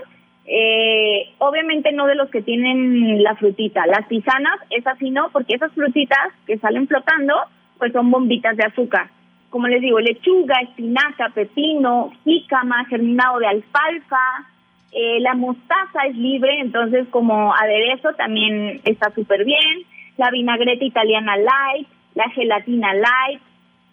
eh, 0.46 1.28
obviamente 1.38 1.92
no 1.92 2.06
de 2.06 2.14
los 2.14 2.30
que 2.30 2.40
tienen 2.40 3.22
la 3.22 3.36
frutita. 3.36 3.86
Las 3.86 4.08
tisanas, 4.08 4.58
esas 4.70 4.98
sí 4.98 5.10
no, 5.10 5.28
porque 5.32 5.54
esas 5.54 5.70
frutitas 5.72 6.32
que 6.46 6.56
salen 6.56 6.88
flotando, 6.88 7.34
pues 7.78 7.92
son 7.92 8.10
bombitas 8.10 8.56
de 8.56 8.64
azúcar. 8.64 9.10
Como 9.50 9.68
les 9.68 9.82
digo, 9.82 10.00
lechuga, 10.00 10.60
espinaca, 10.62 11.28
pepino, 11.34 12.10
jícama, 12.24 12.86
germinado 12.86 13.38
de 13.38 13.48
alfalfa, 13.48 14.46
eh, 14.92 15.20
la 15.20 15.34
mostaza 15.34 16.06
es 16.08 16.16
libre, 16.16 16.58
entonces 16.60 17.06
como 17.10 17.54
aderezo 17.54 18.14
también 18.14 18.80
está 18.84 19.10
súper 19.10 19.44
bien. 19.44 19.82
La 20.16 20.30
vinagreta 20.30 20.84
italiana 20.84 21.36
light, 21.36 21.86
la 22.14 22.30
gelatina 22.30 22.94
light, 22.94 23.42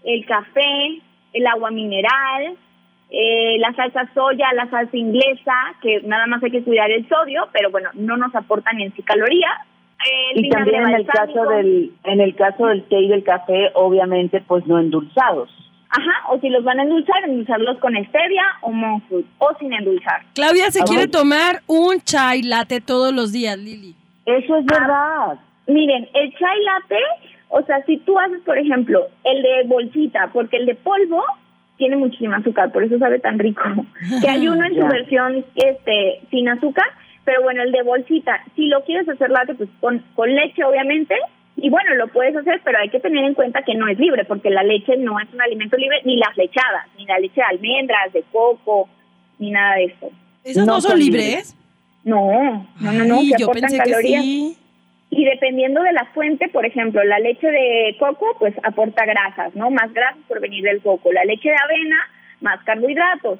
el 0.04 0.26
café, 0.26 1.00
el 1.34 1.48
agua 1.48 1.72
mineral, 1.72 2.56
eh, 3.10 3.58
la 3.60 3.74
salsa 3.74 4.10
soya, 4.14 4.48
la 4.54 4.70
salsa 4.70 4.98
inglesa, 4.98 5.54
que 5.82 6.02
nada 6.04 6.26
más 6.28 6.42
hay 6.44 6.52
que 6.52 6.64
cuidar 6.64 6.90
el 6.92 7.08
sodio, 7.08 7.48
pero 7.54 7.70
bueno, 7.72 7.90
no 7.94 8.18
nos 8.18 8.34
aportan 8.36 8.80
en 8.82 8.94
sí 8.96 9.04
calorías. 9.04 9.52
El 10.34 10.46
Y 10.46 10.50
también 10.50 10.84
en 10.88 10.96
el 10.96 11.06
caso 11.06 11.44
del 11.46 11.92
en 12.04 12.20
el 12.20 12.36
caso 12.36 12.66
del 12.68 12.84
té 12.90 13.00
y 13.00 13.08
del 13.08 13.24
café, 13.24 13.72
obviamente, 13.76 14.42
pues 14.42 14.66
no 14.68 14.80
endulzados. 14.80 15.50
Ajá, 15.90 16.32
o 16.34 16.40
si 16.40 16.50
los 16.50 16.64
van 16.64 16.80
a 16.80 16.84
endulzar, 16.84 17.24
endulzarlos 17.24 17.78
con 17.78 17.94
stevia 18.08 18.44
o 18.62 18.72
monk 18.72 19.04
fruit, 19.08 19.28
o 19.38 19.52
sin 19.60 19.72
endulzar. 19.72 20.24
Claudia 20.34 20.72
se 20.72 20.82
Ah, 20.82 20.86
quiere 20.88 21.08
tomar 21.08 21.62
un 21.68 22.02
chai 22.02 22.42
latte 22.42 22.82
todos 22.82 23.14
los 23.14 23.32
días, 23.32 23.58
Lili. 23.60 23.96
Eso 24.26 24.56
Ah. 24.56 24.60
es 24.60 24.66
verdad. 24.66 25.40
Miren, 25.68 26.10
el 26.16 26.34
chai 26.36 26.60
latte, 26.64 26.98
o 27.56 27.62
sea, 27.66 27.84
si 27.86 27.98
tú 27.98 28.18
haces, 28.18 28.42
por 28.42 28.58
ejemplo, 28.58 29.08
el 29.24 29.44
de 29.44 29.64
bolsita, 29.68 30.32
porque 30.34 30.58
el 30.58 30.66
de 30.66 30.74
polvo 30.74 31.24
tiene 31.78 31.96
muchísima 31.98 32.38
azúcar, 32.38 32.72
por 32.72 32.84
eso 32.84 32.98
sabe 32.98 33.20
tan 33.20 33.38
rico. 33.38 33.62
Que 34.22 34.30
hay 34.30 34.48
uno 34.48 34.66
en 34.66 34.74
su 34.74 34.88
versión 34.88 35.46
este 35.56 36.22
sin 36.32 36.50
azúcar, 36.50 36.88
pero 37.24 37.44
bueno, 37.44 37.62
el 37.62 37.72
de 37.72 37.84
bolsita, 37.84 38.44
si 38.56 38.66
lo 38.66 38.84
quieres 38.84 39.08
hacer 39.08 39.30
latte, 39.30 39.54
pues 39.54 39.70
con, 39.80 40.04
con 40.16 40.34
leche, 40.34 40.64
obviamente, 40.64 41.16
y 41.56 41.70
bueno, 41.70 41.94
lo 41.94 42.08
puedes 42.08 42.36
hacer, 42.36 42.60
pero 42.64 42.80
hay 42.80 42.90
que 42.90 43.00
tener 43.00 43.24
en 43.24 43.36
cuenta 43.36 43.62
que 43.62 43.76
no 43.76 43.88
es 43.88 44.00
libre, 44.00 44.26
porque 44.26 44.50
la 44.50 44.64
leche 44.64 44.98
no 44.98 45.20
es 45.20 45.32
un 45.32 45.42
alimento 45.42 45.78
libre, 45.78 46.02
ni 46.06 46.18
las 46.18 46.36
lechadas, 46.36 46.88
ni 46.98 47.06
la 47.06 47.20
leche 47.20 47.36
de 47.36 47.44
almendras, 47.44 48.12
de 48.14 48.24
coco, 48.32 48.90
ni 49.38 49.52
nada 49.52 49.76
de 49.76 49.86
eso. 49.86 50.10
¿Esas 50.44 50.66
no, 50.66 50.74
No 50.74 50.82
son 50.82 50.98
libres? 50.98 51.56
No, 52.04 52.66
no, 52.82 52.92
no, 52.92 53.06
no, 53.06 53.20
Ay, 53.20 53.30
que 53.30 53.36
yo 53.38 53.46
aportan 53.46 53.70
pensé 53.70 53.78
calorías. 53.78 54.22
que 54.24 54.28
sí. 54.28 54.58
Y 55.16 55.26
dependiendo 55.26 55.82
de 55.84 55.94
la 55.94 56.06
fuente, 56.14 56.50
por 56.50 56.66
ejemplo, 56.66 57.04
la 57.04 57.20
leche 57.20 57.48
de 57.48 57.96
coco, 58.00 58.36
pues 58.40 58.54
aporta 58.64 59.06
grasas, 59.06 59.56
¿no? 59.56 59.70
Más 59.70 59.94
grasas 59.94 60.22
por 60.28 60.40
venir 60.42 60.64
del 60.64 60.82
coco. 60.82 61.12
La 61.12 61.24
leche 61.24 61.50
de 61.50 61.56
avena, 61.56 61.98
más 62.42 62.64
carbohidratos. 62.64 63.40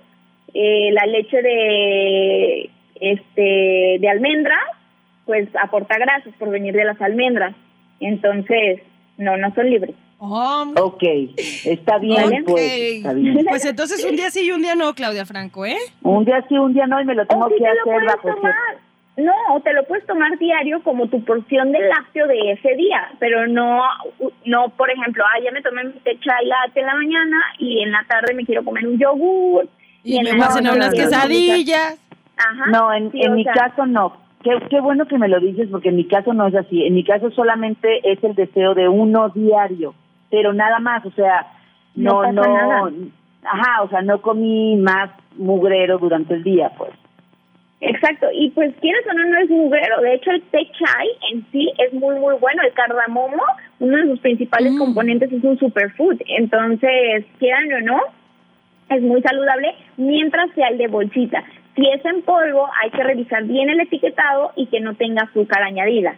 Eh, 0.54 0.92
la 0.92 1.06
leche 1.08 1.42
de, 1.42 2.70
este, 3.02 3.98
de 4.00 4.10
almendras, 4.10 4.60
pues 5.26 5.50
aporta 5.62 5.98
grasas 5.98 6.34
por 6.38 6.50
venir 6.50 6.74
de 6.76 6.86
las 6.86 7.02
almendras. 7.02 7.56
Entonces, 8.00 8.82
no, 9.18 9.38
no 9.38 9.54
son 9.56 9.70
libres. 9.70 9.96
Oh, 10.20 10.72
Ok, 10.80 11.04
está 11.66 11.98
bien, 11.98 12.24
Vale. 12.24 12.44
pues, 12.46 12.64
ok. 12.64 12.96
está 12.98 13.14
bien. 13.14 13.46
Pues 13.50 13.66
entonces 13.66 14.06
un 14.06 14.16
día 14.16 14.30
sí 14.30 14.46
y 14.46 14.52
un 14.52 14.62
día 14.62 14.76
no, 14.76 14.94
Claudia 14.94 15.26
Franco, 15.26 15.66
¿eh? 15.66 15.76
Un 16.02 16.24
día 16.24 16.46
sí, 16.48 16.58
un 16.58 16.74
día 16.74 16.88
no, 16.88 17.02
y 17.02 17.06
me 17.06 17.14
lo 17.16 17.26
tengo 17.26 17.46
o 17.46 17.50
si 17.50 17.56
que 17.58 17.68
hacer 17.68 18.06
bajo 18.06 18.34
tomar. 18.36 18.54
No, 19.16 19.32
o 19.52 19.60
te 19.60 19.74
lo 19.74 19.84
puedes 19.84 20.06
tomar 20.08 20.38
diario 20.40 20.82
como 20.82 21.08
tu 21.08 21.24
porción 21.24 21.72
de 21.72 21.88
lácteo 21.88 22.26
de 22.28 22.52
ese 22.54 22.76
día, 22.76 23.12
pero 23.20 23.48
no, 23.48 23.82
no 24.46 24.70
por 24.70 24.90
ejemplo, 24.90 25.24
ah, 25.24 25.40
ya 25.44 25.52
me 25.52 25.62
tomé 25.62 25.84
mi 25.84 25.92
té 26.00 26.18
chai 26.20 26.46
latte 26.48 26.80
en 26.80 26.88
la 26.88 26.96
mañana 26.96 27.38
y 27.60 27.84
en 27.84 27.92
la 27.92 28.04
tarde 28.08 28.34
me 28.34 28.44
quiero 28.44 28.64
comer 28.66 28.88
un 28.88 28.98
yogur. 28.98 29.68
Y, 30.04 30.18
en 30.18 30.24
me 30.24 30.32
la 30.36 30.48
noche 30.50 30.72
unas 30.72 30.94
quesadillas. 30.94 32.00
Ajá. 32.38 32.66
No, 32.72 32.92
en, 32.92 33.12
sí, 33.12 33.22
en 33.22 33.34
o 33.34 33.36
mi 33.36 33.44
sea, 33.44 33.54
caso 33.54 33.86
no. 33.86 34.18
Qué, 34.44 34.52
qué 34.70 34.82
bueno 34.82 35.06
que 35.08 35.20
me 35.20 35.28
lo 35.30 35.40
dices 35.40 35.70
porque 35.72 35.90
en 35.90 35.96
mi 35.96 36.08
caso 36.08 36.34
no 36.34 36.48
es 36.48 36.56
así. 36.56 36.84
En 36.84 36.96
mi 36.96 37.04
caso 37.04 37.30
solamente 37.32 38.02
es 38.12 38.22
el 38.24 38.34
deseo 38.34 38.74
de 38.74 38.90
uno 38.90 39.30
diario, 39.30 39.94
pero 40.32 40.54
nada 40.54 40.80
más, 40.80 41.06
o 41.06 41.12
sea, 41.12 41.52
No 41.96 42.14
no, 42.14 42.20
pasa 42.22 42.32
no, 42.34 42.54
nada. 42.54 42.92
ajá, 43.44 43.84
o 43.84 43.90
sea, 43.90 44.02
no 44.02 44.22
comí 44.22 44.76
más 44.78 45.12
mugrero 45.38 46.00
durante 46.00 46.34
el 46.34 46.44
día, 46.44 46.72
pues. 46.78 46.92
Exacto, 47.86 48.28
y 48.34 48.50
pues 48.52 48.74
quieres 48.80 49.06
o 49.10 49.14
no, 49.14 49.26
no 49.26 49.38
es 49.40 49.50
mugrero. 49.50 50.00
De 50.00 50.14
hecho, 50.14 50.32
el 50.32 50.42
té 50.44 50.66
chai 50.72 51.08
en 51.32 51.46
sí 51.52 51.70
es 51.80 51.94
muy, 51.94 52.16
muy 52.18 52.36
bueno. 52.36 52.62
El 52.66 52.72
cardamomo, 52.74 53.44
uno 53.80 53.98
de 53.98 54.08
sus 54.08 54.20
principales 54.20 54.72
Mm. 54.72 54.78
componentes 54.78 55.32
es 55.34 55.44
un 55.44 55.60
superfood. 55.60 56.16
Entonces, 56.28 57.26
quieran 57.40 57.74
o 57.74 57.82
no, 57.82 58.02
es 58.90 59.02
muy 59.02 59.22
saludable 59.22 59.76
mientras 59.98 60.50
sea 60.56 60.70
el 60.70 60.78
de 60.78 60.88
bolsita. 60.88 61.44
Si 61.76 61.86
es 61.90 62.06
en 62.06 62.22
polvo, 62.22 62.70
hay 62.82 62.90
que 62.92 63.04
revisar 63.04 63.44
bien 63.44 63.70
el 63.70 63.82
etiquetado 63.82 64.54
y 64.56 64.68
que 64.68 64.80
no 64.80 64.96
tenga 64.96 65.24
azúcar 65.24 65.64
añadida. 65.64 66.16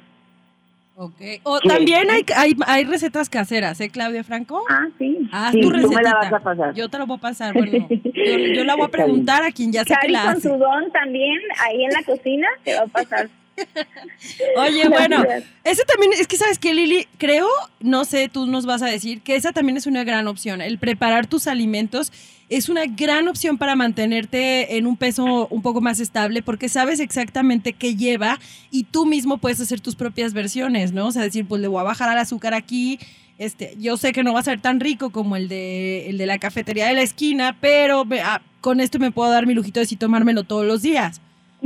Ok. 0.98 1.20
O 1.44 1.60
Sí. 1.60 1.68
también 1.68 2.10
hay, 2.10 2.24
hay, 2.36 2.56
hay 2.68 2.84
recetas 2.86 3.30
caseras, 3.30 3.80
¿eh, 3.82 3.90
Claudia 3.90 4.24
Franco? 4.24 4.64
Ah, 4.70 4.88
sí. 4.98 5.18
Haz 5.32 5.52
Sí, 5.52 5.60
tu 5.62 5.70
tú 5.70 5.76
me 5.76 5.82
la 5.82 5.88
recetita. 5.90 6.20
vas 6.22 6.34
a 6.34 6.40
pasar. 6.40 6.74
Yo 6.74 6.88
te 6.90 6.98
lo 6.98 7.06
voy 7.06 7.18
a 7.18 7.22
pasar, 7.22 7.54
bueno. 7.54 7.88
Yo, 7.90 8.38
yo 8.56 8.64
la 8.64 8.76
voy 8.76 8.86
a 8.86 8.90
preguntar 8.90 9.44
a 9.44 9.52
quien 9.52 9.72
ya 9.72 9.82
sé 9.84 9.90
que 9.90 9.96
Cari 9.96 10.14
la 10.14 10.26
con 10.34 10.42
su 10.42 10.50
don 10.58 10.92
también, 10.92 11.38
ahí 11.66 11.84
en 11.84 11.92
la 11.92 12.02
cocina, 12.04 12.48
te 12.64 12.74
va 12.76 12.82
a 12.84 12.88
pasar. 12.88 13.30
Oye, 14.58 14.90
bueno, 14.90 15.24
ese 15.64 15.84
también, 15.86 16.14
es 16.14 16.28
que 16.28 16.38
sabes 16.38 16.60
que 16.60 16.74
Lili, 16.74 17.08
creo, 17.18 17.48
no 17.80 18.06
sé, 18.06 18.30
tú 18.30 18.46
nos 18.48 18.66
vas 18.66 18.82
a 18.82 18.88
decir 18.88 19.22
que 19.22 19.36
esa 19.36 19.52
también 19.52 19.78
es 19.78 19.88
una 19.88 20.04
gran 20.04 20.28
opción. 20.28 20.62
El 20.62 20.78
preparar 20.78 21.28
tus 21.28 21.48
alimentos 21.48 22.12
es 22.50 22.70
una 22.70 22.86
gran 22.86 23.28
opción 23.28 23.58
para 23.58 23.76
mantenerte 23.76 24.78
en 24.78 24.86
un 24.88 24.98
peso 24.98 25.48
un 25.48 25.62
poco 25.62 25.82
más 25.82 26.00
estable 26.00 26.42
porque 26.44 26.70
sabes 26.70 27.00
exactamente 27.00 27.74
qué 27.74 27.96
lleva 27.96 28.40
y 28.72 28.84
tú 28.84 29.06
mismo 29.06 29.38
puedes 29.40 29.60
hacer 29.62 29.80
tus 29.82 29.96
propias 29.96 30.34
versiones, 30.34 30.92
¿no? 30.92 31.08
O 31.08 31.12
sea, 31.12 31.24
decir, 31.24 31.46
pues 31.48 31.62
le 31.62 31.68
voy 31.68 31.80
a 31.80 31.84
bajar 31.84 32.10
al 32.10 32.18
azúcar 32.20 32.54
aquí. 32.54 33.00
Este, 33.38 33.76
yo 33.80 33.98
sé 33.98 34.14
que 34.14 34.24
no 34.24 34.34
va 34.34 34.40
a 34.40 34.44
ser 34.44 34.62
tan 34.62 34.80
rico 34.80 35.10
como 35.10 35.36
el 35.36 35.50
de, 35.50 36.10
el 36.10 36.18
de 36.18 36.26
la 36.26 36.38
cafetería 36.38 36.88
de 36.88 36.94
la 36.94 37.02
esquina, 37.02 37.58
pero 37.60 38.06
me- 38.06 38.22
ah, 38.22 38.42
con 38.62 38.80
esto 38.80 38.98
me 39.00 39.12
puedo 39.12 39.30
dar 39.30 39.46
mi 39.46 39.54
lujito 39.54 39.80
de 39.82 39.86
sí 39.86 39.96
tomármelo 39.98 40.44
todos 40.44 40.66
los 40.66 40.82
días. 40.82 41.22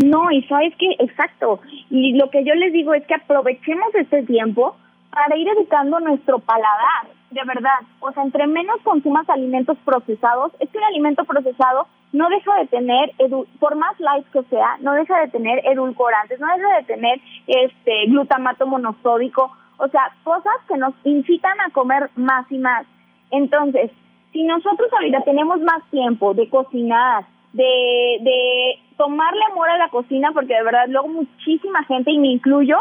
No, 0.06 0.32
y 0.32 0.44
sabes 0.44 0.74
que, 0.77 0.91
exacto. 1.00 1.60
Y 1.89 2.13
lo 2.13 2.29
que 2.29 2.44
yo 2.44 2.53
les 2.56 2.72
digo 2.74 2.94
es 2.94 3.06
que 3.06 3.15
aprovechemos 3.15 3.94
este 3.96 4.24
tiempo 4.24 4.75
para 5.12 5.36
ir 5.38 5.48
educando 5.50 6.00
nuestro 6.00 6.39
paladar, 6.39 7.08
de 7.32 7.41
verdad. 7.46 7.79
O 8.00 8.12
sea, 8.12 8.24
entre 8.24 8.48
menos 8.48 8.79
consumas 8.84 9.27
alimentos 9.29 9.77
procesados, 9.84 10.51
es 10.60 10.70
que 10.70 10.77
un 10.77 10.84
alimento 10.84 11.24
procesado 11.25 11.88
no 12.13 12.29
deja 12.29 12.56
de 12.60 12.68
tener, 12.68 13.12
edu- 13.18 13.48
por 13.60 13.75
más 13.75 14.00
light 14.00 14.25
que 14.32 14.44
sea, 14.44 14.77
no 14.82 14.94
deja 14.94 15.20
de 15.22 15.27
tener 15.29 15.62
edulcorantes, 15.65 16.39
no 16.39 16.48
deja 16.56 16.77
de 16.77 16.84
tener 16.84 17.20
este 17.48 18.06
glutamato 18.08 18.65
monosódico, 18.68 19.51
o 19.77 19.88
sea, 19.89 20.12
cosas 20.24 20.56
que 20.68 20.77
nos 20.77 20.94
incitan 21.03 21.60
a 21.62 21.72
comer 21.72 22.10
más 22.15 22.51
y 22.51 22.58
más. 22.58 22.86
Entonces, 23.32 23.91
si 24.32 24.44
nosotros 24.44 24.91
ahorita 24.94 25.22
tenemos 25.22 25.60
más 25.62 25.84
tiempo 25.91 26.34
de 26.34 26.50
cocinar, 26.50 27.25
de, 27.53 28.18
de 28.22 28.79
tomarle 29.00 29.39
amor 29.50 29.70
a 29.70 29.77
la 29.77 29.88
cocina, 29.88 30.29
porque 30.34 30.53
de 30.53 30.63
verdad 30.63 30.84
luego 30.89 31.08
muchísima 31.08 31.84
gente, 31.86 32.12
y 32.12 32.20
me 32.20 32.27
incluyo, 32.27 32.77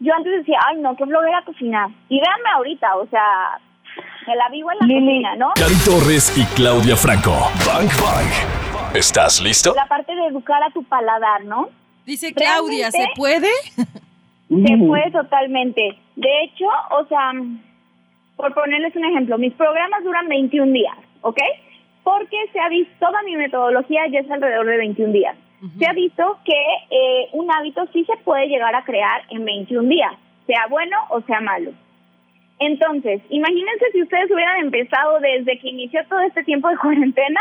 yo 0.00 0.14
antes 0.14 0.32
decía, 0.32 0.58
ay 0.66 0.80
no, 0.80 0.96
qué 0.96 1.04
flojera 1.04 1.42
cocinar. 1.44 1.90
Y 2.08 2.18
véanme 2.18 2.48
ahorita, 2.56 2.96
o 2.96 3.06
sea, 3.08 3.60
me 4.26 4.34
la 4.34 4.48
vivo 4.48 4.72
en 4.72 4.78
la 4.78 4.86
Lili. 4.86 5.06
cocina, 5.06 5.36
¿no? 5.36 5.52
Cari 5.54 5.74
Torres 5.84 6.32
y 6.38 6.44
Claudia 6.56 6.96
Franco. 6.96 7.32
Bang 7.66 7.90
Bang. 8.00 8.96
¿Estás 8.96 9.42
listo? 9.42 9.74
La 9.74 9.86
parte 9.86 10.16
de 10.16 10.26
educar 10.28 10.62
a 10.62 10.70
tu 10.70 10.82
paladar, 10.84 11.44
¿no? 11.44 11.68
Dice 12.06 12.32
Claudia, 12.32 12.90
¿se 12.90 13.06
puede? 13.14 13.50
Se 13.76 14.76
puede 14.78 15.10
totalmente. 15.10 15.98
De 16.16 16.44
hecho, 16.44 16.64
o 16.92 17.04
sea, 17.08 17.32
por 18.36 18.54
ponerles 18.54 18.96
un 18.96 19.04
ejemplo, 19.04 19.36
mis 19.36 19.52
programas 19.52 20.02
duran 20.02 20.28
21 20.28 20.72
días, 20.72 20.96
¿ok? 21.20 21.38
Porque 22.04 22.38
se 22.54 22.58
ha 22.58 22.70
visto, 22.70 22.94
toda 22.98 23.22
mi 23.24 23.36
metodología 23.36 24.06
ya 24.10 24.20
es 24.20 24.30
alrededor 24.30 24.64
de 24.64 24.78
21 24.78 25.12
días. 25.12 25.36
Se 25.78 25.86
ha 25.86 25.92
visto 25.92 26.38
que 26.44 26.52
eh, 26.90 27.28
un 27.32 27.50
hábito 27.50 27.86
sí 27.92 28.04
se 28.04 28.16
puede 28.18 28.46
llegar 28.46 28.74
a 28.74 28.84
crear 28.84 29.22
en 29.30 29.44
21 29.44 29.88
días, 29.88 30.12
sea 30.46 30.66
bueno 30.68 30.96
o 31.10 31.20
sea 31.22 31.40
malo. 31.40 31.72
Entonces, 32.60 33.22
imagínense 33.30 33.86
si 33.92 34.02
ustedes 34.02 34.30
hubieran 34.30 34.60
empezado 34.60 35.18
desde 35.20 35.58
que 35.58 35.68
inició 35.68 36.00
todo 36.08 36.20
este 36.20 36.44
tiempo 36.44 36.68
de 36.68 36.76
cuarentena, 36.82 37.40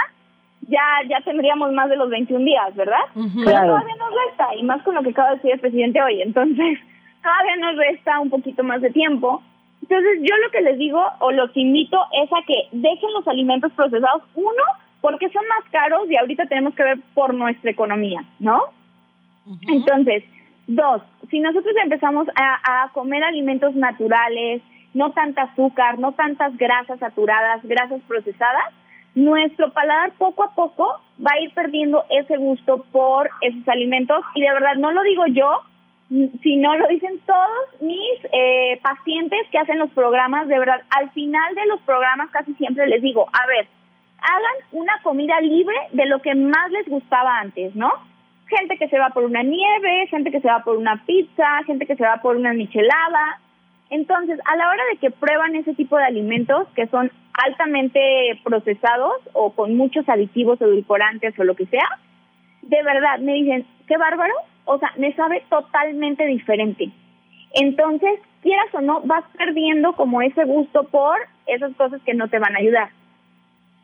ya 0.62 0.82
ya 1.08 1.22
tendríamos 1.22 1.72
más 1.74 1.90
de 1.90 1.96
los 1.96 2.10
21 2.10 2.44
días, 2.44 2.76
¿verdad? 2.76 3.06
Pero 3.14 3.28
todavía 3.46 3.96
nos 3.96 4.14
resta, 4.26 4.56
y 4.56 4.64
más 4.64 4.82
con 4.84 4.96
lo 4.96 5.04
que 5.04 5.10
acaba 5.10 5.30
de 5.30 5.36
decir 5.36 5.52
el 5.52 5.60
presidente 5.60 6.02
hoy. 6.02 6.22
Entonces, 6.22 6.80
todavía 7.24 7.56
nos 7.58 7.78
resta 7.78 8.20
un 8.20 8.30
poquito 8.30 8.64
más 8.64 8.82
de 8.82 8.90
tiempo. 8.92 9.42
Entonces, 9.82 10.20
yo 10.22 10.36
lo 10.38 10.52
que 10.52 10.62
les 10.62 10.78
digo 10.78 11.02
o 11.20 11.32
los 11.32 11.56
invito 11.56 11.98
es 12.24 12.32
a 12.34 12.46
que 12.46 12.68
dejen 12.72 13.14
los 13.14 13.28
alimentos 13.28 13.72
procesados, 13.74 14.24
uno, 14.36 14.64
porque 15.02 15.30
son 15.30 15.44
más 15.48 15.70
caros 15.72 16.10
y 16.10 16.18
ahorita 16.18 16.46
tenemos 16.48 16.76
que 16.76 16.84
ver 16.84 17.00
por 17.14 17.34
nuestra 17.34 17.72
economía, 17.72 18.24
¿no? 18.40 18.62
Entonces, 19.68 20.24
dos, 20.68 21.02
si 21.30 21.40
nosotros 21.40 21.74
empezamos 21.82 22.28
a, 22.36 22.84
a 22.84 22.90
comer 22.90 23.24
alimentos 23.24 23.76
naturales, 23.76 24.62
no 24.94 25.12
tanta 25.12 25.44
azúcar, 25.44 26.00
no 26.00 26.14
tantas 26.14 26.58
grasas 26.58 27.00
saturadas, 27.00 27.64
grasas 27.64 28.02
procesadas, 28.08 28.74
nuestro 29.16 29.72
paladar 29.72 30.12
poco 30.18 30.44
a 30.44 30.54
poco 30.54 31.02
va 31.26 31.32
a 31.34 31.40
ir 31.40 31.52
perdiendo 31.54 32.04
ese 32.10 32.38
gusto 32.38 32.86
por 32.92 33.30
esos 33.42 33.68
alimentos 33.68 34.24
y 34.36 34.42
de 34.42 34.52
verdad 34.52 34.76
no 34.76 34.92
lo 34.92 35.02
digo 35.04 35.26
yo, 35.28 35.62
sino 36.42 36.78
lo 36.78 36.88
dicen 36.88 37.20
todos 37.26 37.82
mis 37.82 38.20
eh, 38.32 38.80
pacientes 38.82 39.40
que 39.52 39.58
hacen 39.58 39.80
los 39.80 39.90
programas, 39.92 40.48
de 40.48 40.60
verdad, 40.60 40.82
al 40.90 41.10
final 41.12 41.56
de 41.56 41.66
los 41.66 41.82
programas 41.82 42.30
casi 42.30 42.54
siempre 42.56 42.88
les 42.88 43.02
digo, 43.02 43.28
a 43.34 43.46
ver, 43.48 43.68
hagan 44.20 44.56
una 44.72 45.00
comida 45.04 45.40
libre 45.42 45.76
de 45.92 46.06
lo 46.06 46.22
que 46.22 46.36
más 46.36 46.72
les 46.72 46.88
gustaba 46.88 47.40
antes, 47.40 47.76
¿no? 47.76 47.92
Gente 48.48 48.78
que 48.78 48.88
se 48.88 48.98
va 48.98 49.10
por 49.10 49.24
una 49.24 49.44
nieve, 49.44 50.08
gente 50.08 50.32
que 50.32 50.40
se 50.40 50.48
va 50.48 50.64
por 50.64 50.78
una 50.78 51.04
pizza, 51.06 51.64
gente 51.66 51.86
que 51.86 51.96
se 51.96 52.04
va 52.04 52.22
por 52.22 52.36
una 52.36 52.54
michelada. 52.54 53.40
Entonces, 53.90 54.40
a 54.46 54.56
la 54.56 54.70
hora 54.70 54.84
de 54.92 54.98
que 55.00 55.12
prueban 55.12 55.56
ese 55.56 55.74
tipo 55.74 55.98
de 55.98 56.06
alimentos 56.06 56.68
que 56.76 56.88
son 56.88 57.12
altamente 57.34 58.40
procesados 58.44 59.16
o 59.34 59.52
con 59.52 59.76
muchos 59.76 60.08
aditivos, 60.10 60.60
edulcorantes 60.62 61.38
o 61.40 61.44
lo 61.44 61.56
que 61.56 61.66
sea, 61.68 61.88
de 62.64 62.84
verdad 62.84 63.20
me 63.20 63.34
dicen, 63.34 63.66
qué 63.88 63.98
bárbaro, 63.98 64.34
o 64.66 64.78
sea, 64.80 64.92
me 64.98 65.14
sabe 65.14 65.44
totalmente 65.50 66.26
diferente. 66.26 66.90
Entonces, 67.54 68.20
quieras 68.42 68.68
o 68.74 68.82
no, 68.82 69.02
vas 69.02 69.24
perdiendo 69.38 69.94
como 69.94 70.22
ese 70.22 70.44
gusto 70.44 70.84
por 70.86 71.18
esas 71.46 71.74
cosas 71.76 72.02
que 72.04 72.14
no 72.14 72.28
te 72.28 72.40
van 72.40 72.56
a 72.56 72.60
ayudar. 72.60 72.90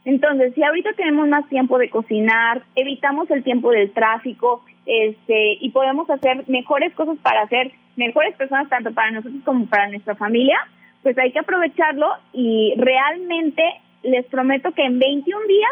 Entonces, 0.06 0.54
si 0.54 0.64
ahorita 0.64 0.94
tenemos 0.94 1.28
más 1.28 1.48
tiempo 1.48 1.78
de 1.78 1.90
cocinar, 1.90 2.64
evitamos 2.76 3.30
el 3.32 3.44
tiempo 3.44 3.72
del 3.72 3.92
tráfico, 3.92 4.64
este, 4.86 5.58
y 5.62 5.70
podemos 5.70 6.10
hacer 6.10 6.44
mejores 6.48 6.94
cosas 6.94 7.18
para 7.22 7.48
ser 7.48 7.72
mejores 7.96 8.36
personas 8.36 8.68
tanto 8.70 8.94
para 8.94 9.12
nosotros 9.12 9.42
como 9.46 9.66
para 9.68 9.88
nuestra 9.88 10.16
familia, 10.16 10.58
pues 11.04 11.18
hay 11.18 11.32
que 11.32 11.40
aprovecharlo 11.40 12.08
y 12.34 12.74
realmente 12.78 13.64
les 14.04 14.26
prometo 14.26 14.72
que 14.72 14.84
en 14.84 15.00
21 15.00 15.48
días 15.48 15.72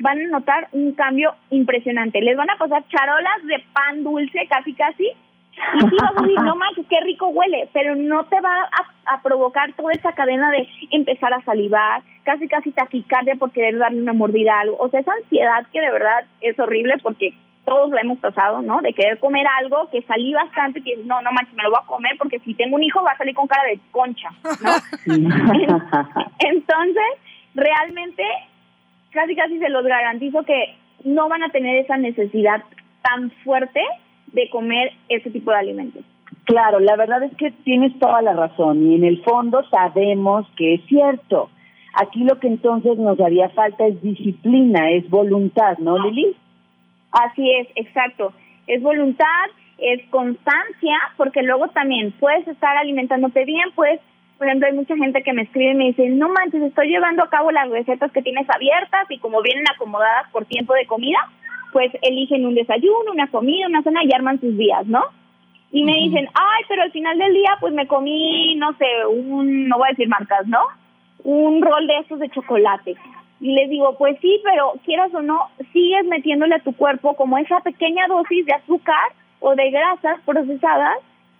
van 0.00 0.20
a 0.20 0.28
notar 0.28 0.68
un 0.72 0.92
cambio 0.92 1.34
impresionante. 1.50 2.20
Les 2.20 2.36
van 2.36 2.50
a 2.50 2.56
pasar 2.56 2.84
charolas 2.88 3.46
de 3.46 3.62
pan 3.72 4.02
dulce 4.02 4.46
casi 4.48 4.74
casi 4.74 5.10
y 5.74 5.80
sí 5.80 5.96
vas 6.00 6.16
a 6.16 6.22
decir, 6.22 6.40
no 6.40 6.56
manches, 6.56 6.86
qué 6.88 7.00
rico 7.00 7.28
huele, 7.28 7.68
pero 7.72 7.94
no 7.94 8.24
te 8.24 8.40
va 8.40 8.62
a, 8.62 9.14
a 9.14 9.22
provocar 9.22 9.72
toda 9.74 9.92
esa 9.92 10.12
cadena 10.12 10.50
de 10.50 10.68
empezar 10.90 11.32
a 11.32 11.42
salivar, 11.42 12.02
casi 12.24 12.48
casi 12.48 12.72
taquicardia 12.72 13.36
por 13.36 13.52
querer 13.52 13.78
darle 13.78 14.02
una 14.02 14.12
mordida 14.12 14.54
a 14.54 14.60
algo. 14.60 14.76
O 14.78 14.88
sea, 14.88 15.00
esa 15.00 15.12
ansiedad 15.12 15.66
que 15.72 15.80
de 15.80 15.90
verdad 15.90 16.24
es 16.40 16.58
horrible 16.58 16.94
porque 17.02 17.34
todos 17.64 17.90
la 17.90 18.00
hemos 18.00 18.18
pasado, 18.18 18.62
¿no? 18.62 18.80
De 18.80 18.92
querer 18.92 19.18
comer 19.18 19.46
algo 19.60 19.88
que 19.90 20.02
salí 20.02 20.32
bastante 20.32 20.80
y 20.80 20.82
que 20.82 20.96
no, 21.04 21.20
no 21.22 21.30
manches, 21.32 21.54
me 21.54 21.62
lo 21.62 21.70
voy 21.70 21.80
a 21.82 21.86
comer 21.86 22.12
porque 22.18 22.40
si 22.40 22.54
tengo 22.54 22.76
un 22.76 22.82
hijo 22.82 23.02
va 23.02 23.12
a 23.12 23.18
salir 23.18 23.34
con 23.34 23.46
cara 23.46 23.64
de 23.64 23.78
concha, 23.90 24.30
¿no? 24.42 24.70
Entonces, 26.38 27.04
realmente, 27.54 28.24
casi 29.10 29.36
casi 29.36 29.58
se 29.58 29.68
los 29.68 29.84
garantizo 29.84 30.42
que 30.42 30.76
no 31.04 31.28
van 31.28 31.42
a 31.42 31.50
tener 31.50 31.76
esa 31.76 31.96
necesidad 31.96 32.62
tan 33.02 33.30
fuerte 33.44 33.80
de 34.32 34.48
comer 34.50 34.92
ese 35.08 35.30
tipo 35.30 35.50
de 35.50 35.58
alimentos. 35.58 36.04
Claro, 36.44 36.80
la 36.80 36.96
verdad 36.96 37.22
es 37.22 37.36
que 37.36 37.50
tienes 37.64 37.96
toda 37.98 38.22
la 38.22 38.32
razón 38.32 38.90
y 38.90 38.94
en 38.94 39.04
el 39.04 39.22
fondo 39.22 39.62
sabemos 39.70 40.46
que 40.56 40.74
es 40.74 40.84
cierto. 40.86 41.50
Aquí 41.94 42.24
lo 42.24 42.38
que 42.38 42.46
entonces 42.46 42.98
nos 42.98 43.18
haría 43.20 43.48
falta 43.50 43.86
es 43.86 44.00
disciplina, 44.00 44.90
es 44.90 45.08
voluntad, 45.10 45.78
¿no, 45.78 45.98
Lili? 45.98 46.36
Así 47.10 47.50
es, 47.50 47.68
exacto. 47.74 48.32
Es 48.66 48.80
voluntad, 48.82 49.26
es 49.78 50.00
constancia, 50.10 50.96
porque 51.16 51.42
luego 51.42 51.68
también 51.68 52.12
puedes 52.20 52.46
estar 52.46 52.76
alimentándote 52.76 53.44
bien, 53.44 53.70
pues, 53.74 54.00
por 54.38 54.46
ejemplo, 54.46 54.68
hay 54.68 54.74
mucha 54.74 54.96
gente 54.96 55.22
que 55.22 55.32
me 55.32 55.42
escribe 55.42 55.72
y 55.72 55.74
me 55.74 55.84
dice, 55.86 56.08
no 56.08 56.28
manches, 56.30 56.62
estoy 56.62 56.88
llevando 56.88 57.24
a 57.24 57.28
cabo 57.28 57.50
las 57.50 57.68
recetas 57.68 58.10
que 58.12 58.22
tienes 58.22 58.48
abiertas 58.48 59.10
y 59.10 59.18
como 59.18 59.42
vienen 59.42 59.64
acomodadas 59.74 60.30
por 60.30 60.46
tiempo 60.46 60.72
de 60.74 60.86
comida, 60.86 61.18
pues 61.72 61.92
eligen 62.02 62.46
un 62.46 62.54
desayuno, 62.54 63.12
una 63.12 63.28
comida, 63.28 63.66
una 63.66 63.82
cena 63.82 64.00
y 64.04 64.12
arman 64.14 64.40
sus 64.40 64.56
días, 64.56 64.86
¿no? 64.86 65.04
Y 65.72 65.84
me 65.84 65.92
dicen, 65.92 66.28
ay, 66.34 66.64
pero 66.68 66.82
al 66.82 66.90
final 66.90 67.16
del 67.18 67.32
día, 67.32 67.56
pues 67.60 67.72
me 67.72 67.86
comí, 67.86 68.56
no 68.56 68.72
sé, 68.74 68.86
un, 69.06 69.68
no 69.68 69.78
voy 69.78 69.86
a 69.88 69.90
decir 69.90 70.08
marcas, 70.08 70.46
¿no? 70.46 70.60
Un 71.22 71.62
rol 71.62 71.86
de 71.86 71.98
estos 71.98 72.18
de 72.18 72.30
chocolate. 72.30 72.96
Y 73.40 73.54
les 73.54 73.70
digo, 73.70 73.96
pues 73.96 74.18
sí, 74.20 74.40
pero 74.44 74.74
quieras 74.84 75.14
o 75.14 75.22
no, 75.22 75.48
sigues 75.72 76.04
metiéndole 76.06 76.56
a 76.56 76.62
tu 76.62 76.74
cuerpo 76.74 77.14
como 77.14 77.38
esa 77.38 77.60
pequeña 77.60 78.06
dosis 78.08 78.44
de 78.46 78.52
azúcar 78.52 79.12
o 79.38 79.54
de 79.54 79.70
grasas 79.70 80.20
procesadas 80.26 80.98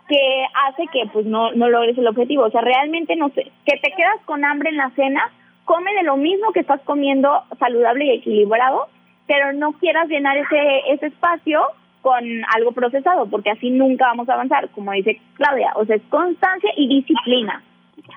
que 0.08 0.44
hace 0.66 0.86
que 0.92 1.08
pues 1.12 1.26
no, 1.26 1.52
no 1.52 1.68
logres 1.68 1.96
el 1.98 2.06
objetivo. 2.06 2.44
O 2.44 2.50
sea, 2.50 2.62
realmente 2.62 3.16
no 3.16 3.28
sé, 3.30 3.50
que 3.64 3.78
te 3.78 3.92
quedas 3.92 4.20
con 4.24 4.44
hambre 4.44 4.70
en 4.70 4.76
la 4.76 4.90
cena, 4.90 5.30
come 5.64 5.92
de 5.94 6.02
lo 6.04 6.16
mismo 6.16 6.52
que 6.52 6.60
estás 6.60 6.80
comiendo 6.82 7.42
saludable 7.58 8.06
y 8.06 8.10
equilibrado, 8.10 8.88
pero 9.30 9.52
no 9.52 9.72
quieras 9.74 10.08
llenar 10.08 10.36
ese, 10.36 10.58
ese 10.92 11.06
espacio 11.06 11.60
con 12.02 12.24
algo 12.56 12.72
procesado, 12.72 13.26
porque 13.30 13.50
así 13.50 13.70
nunca 13.70 14.06
vamos 14.06 14.28
a 14.28 14.32
avanzar, 14.34 14.68
como 14.70 14.90
dice 14.90 15.20
Claudia. 15.34 15.70
O 15.76 15.84
sea, 15.84 15.94
es 15.96 16.02
constancia 16.08 16.70
y 16.76 16.88
disciplina. 16.88 17.62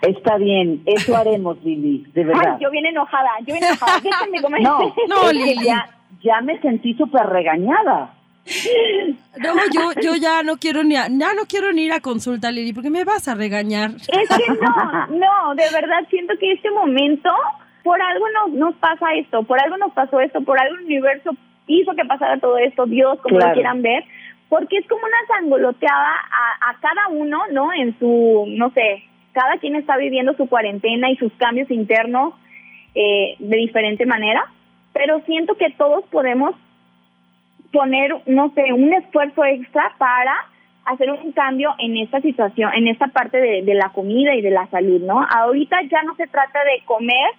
Está 0.01 0.37
bien, 0.37 0.81
eso 0.87 1.15
haremos, 1.21 1.61
Lili, 1.63 2.03
de 2.13 2.23
verdad. 2.23 2.53
Ay, 2.55 2.63
yo 2.63 2.71
viene 2.71 2.89
enojada, 2.89 3.29
yo 3.45 3.53
viene 3.53 3.67
enojada. 3.67 4.01
No, 5.07 5.31
Lili. 5.31 5.65
ya, 5.65 5.87
ya 6.23 6.41
me 6.41 6.59
sentí 6.61 6.95
súper 6.95 7.27
regañada. 7.27 8.13
No, 9.37 9.53
yo, 9.73 10.01
yo 10.01 10.15
ya 10.15 10.41
no 10.43 10.57
quiero 10.57 10.83
ni 10.83 10.95
a- 10.95 11.07
ya 11.09 11.33
no 11.33 11.43
quiero 11.47 11.71
ni 11.73 11.83
ir 11.85 11.93
a 11.93 11.99
consulta, 11.99 12.51
Lili, 12.51 12.73
porque 12.73 12.89
me 12.89 13.03
vas 13.03 13.27
a 13.27 13.35
regañar. 13.35 13.91
Es 13.91 14.07
que 14.29 14.51
no, 14.61 15.07
no, 15.09 15.55
de 15.55 15.63
verdad 15.71 15.99
siento 16.09 16.33
que 16.39 16.53
este 16.53 16.71
momento, 16.71 17.29
por 17.83 18.01
algo 18.01 18.25
nos, 18.29 18.53
nos 18.53 18.75
pasa 18.75 19.13
esto, 19.15 19.43
por 19.43 19.59
algo 19.61 19.77
nos 19.77 19.93
pasó 19.93 20.19
esto, 20.21 20.41
por 20.41 20.59
algo 20.59 20.75
el 20.75 20.85
universo 20.85 21.31
hizo 21.67 21.93
que 21.95 22.05
pasara 22.05 22.37
todo 22.39 22.57
esto, 22.57 22.85
Dios, 22.85 23.19
como 23.21 23.35
Claro. 23.37 23.49
lo 23.49 23.53
quieran 23.53 23.81
ver, 23.81 24.03
porque 24.49 24.77
es 24.77 24.87
como 24.87 25.01
una 25.05 25.17
sangoloteada 25.35 26.11
a, 26.11 26.69
a 26.71 26.77
cada 26.79 27.07
uno, 27.09 27.39
¿no? 27.51 27.73
En 27.73 27.97
su, 27.99 28.45
no 28.47 28.69
sé, 28.71 29.03
cada 29.33 29.57
quien 29.57 29.75
está 29.75 29.97
viviendo 29.97 30.33
su 30.35 30.47
cuarentena 30.47 31.09
y 31.09 31.17
sus 31.17 31.31
cambios 31.33 31.69
internos 31.71 32.33
eh, 32.95 33.35
de 33.39 33.57
diferente 33.57 34.05
manera, 34.05 34.45
pero 34.93 35.21
siento 35.25 35.55
que 35.55 35.71
todos 35.71 36.05
podemos 36.11 36.55
poner, 37.71 38.15
no 38.27 38.51
sé, 38.53 38.71
un 38.71 38.93
esfuerzo 38.93 39.43
extra 39.43 39.93
para 39.97 40.35
hacer 40.85 41.09
un 41.11 41.31
cambio 41.31 41.73
en 41.79 41.97
esta 41.97 42.21
situación, 42.21 42.71
en 42.75 42.87
esta 42.87 43.07
parte 43.07 43.39
de, 43.39 43.63
de 43.63 43.73
la 43.73 43.89
comida 43.89 44.35
y 44.35 44.41
de 44.41 44.51
la 44.51 44.67
salud, 44.67 45.01
¿no? 45.01 45.25
Ahorita 45.27 45.81
ya 45.89 46.03
no 46.03 46.13
se 46.15 46.27
trata 46.27 46.59
de 46.63 46.83
comer 46.85 47.31